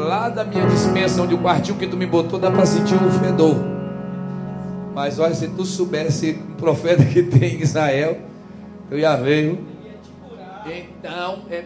[0.03, 3.09] Lá da minha dispensa, onde o quartinho que tu me botou, dá para sentir um
[3.11, 3.55] fedor.
[4.93, 8.17] Mas olha, se tu soubesse um profeta que tem em Israel,
[8.91, 9.43] eu ver.
[9.43, 9.59] viu?
[10.65, 11.63] Então, é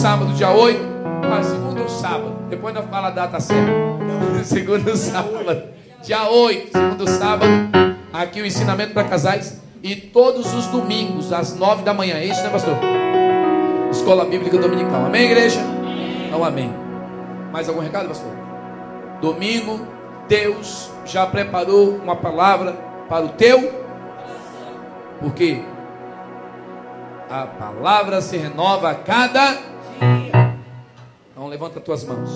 [0.00, 0.80] sábado, dia 8.
[1.30, 3.70] Ah, segundo sábado, depois nós fala a data certa.
[4.42, 5.64] Segundo sábado,
[6.02, 7.52] dia 8, segundo sábado,
[8.10, 9.60] aqui o ensinamento para casais.
[9.82, 12.14] E todos os domingos, às 9 da manhã.
[12.14, 12.78] É isso, né, pastor?
[13.90, 15.04] Escola Bíblica Dominical.
[15.04, 15.60] Amém, igreja?
[16.30, 16.72] Não, amém.
[17.52, 18.32] Mais algum recado, pastor?
[19.20, 19.86] Domingo,
[20.26, 22.72] Deus já preparou uma palavra
[23.06, 23.70] para o teu.
[25.20, 25.62] Porque
[27.28, 29.60] a palavra se renova a cada dia.
[29.60, 29.69] Então
[31.50, 32.30] levanta tuas mãos.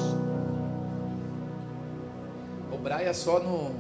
[2.73, 3.71] O Braia só no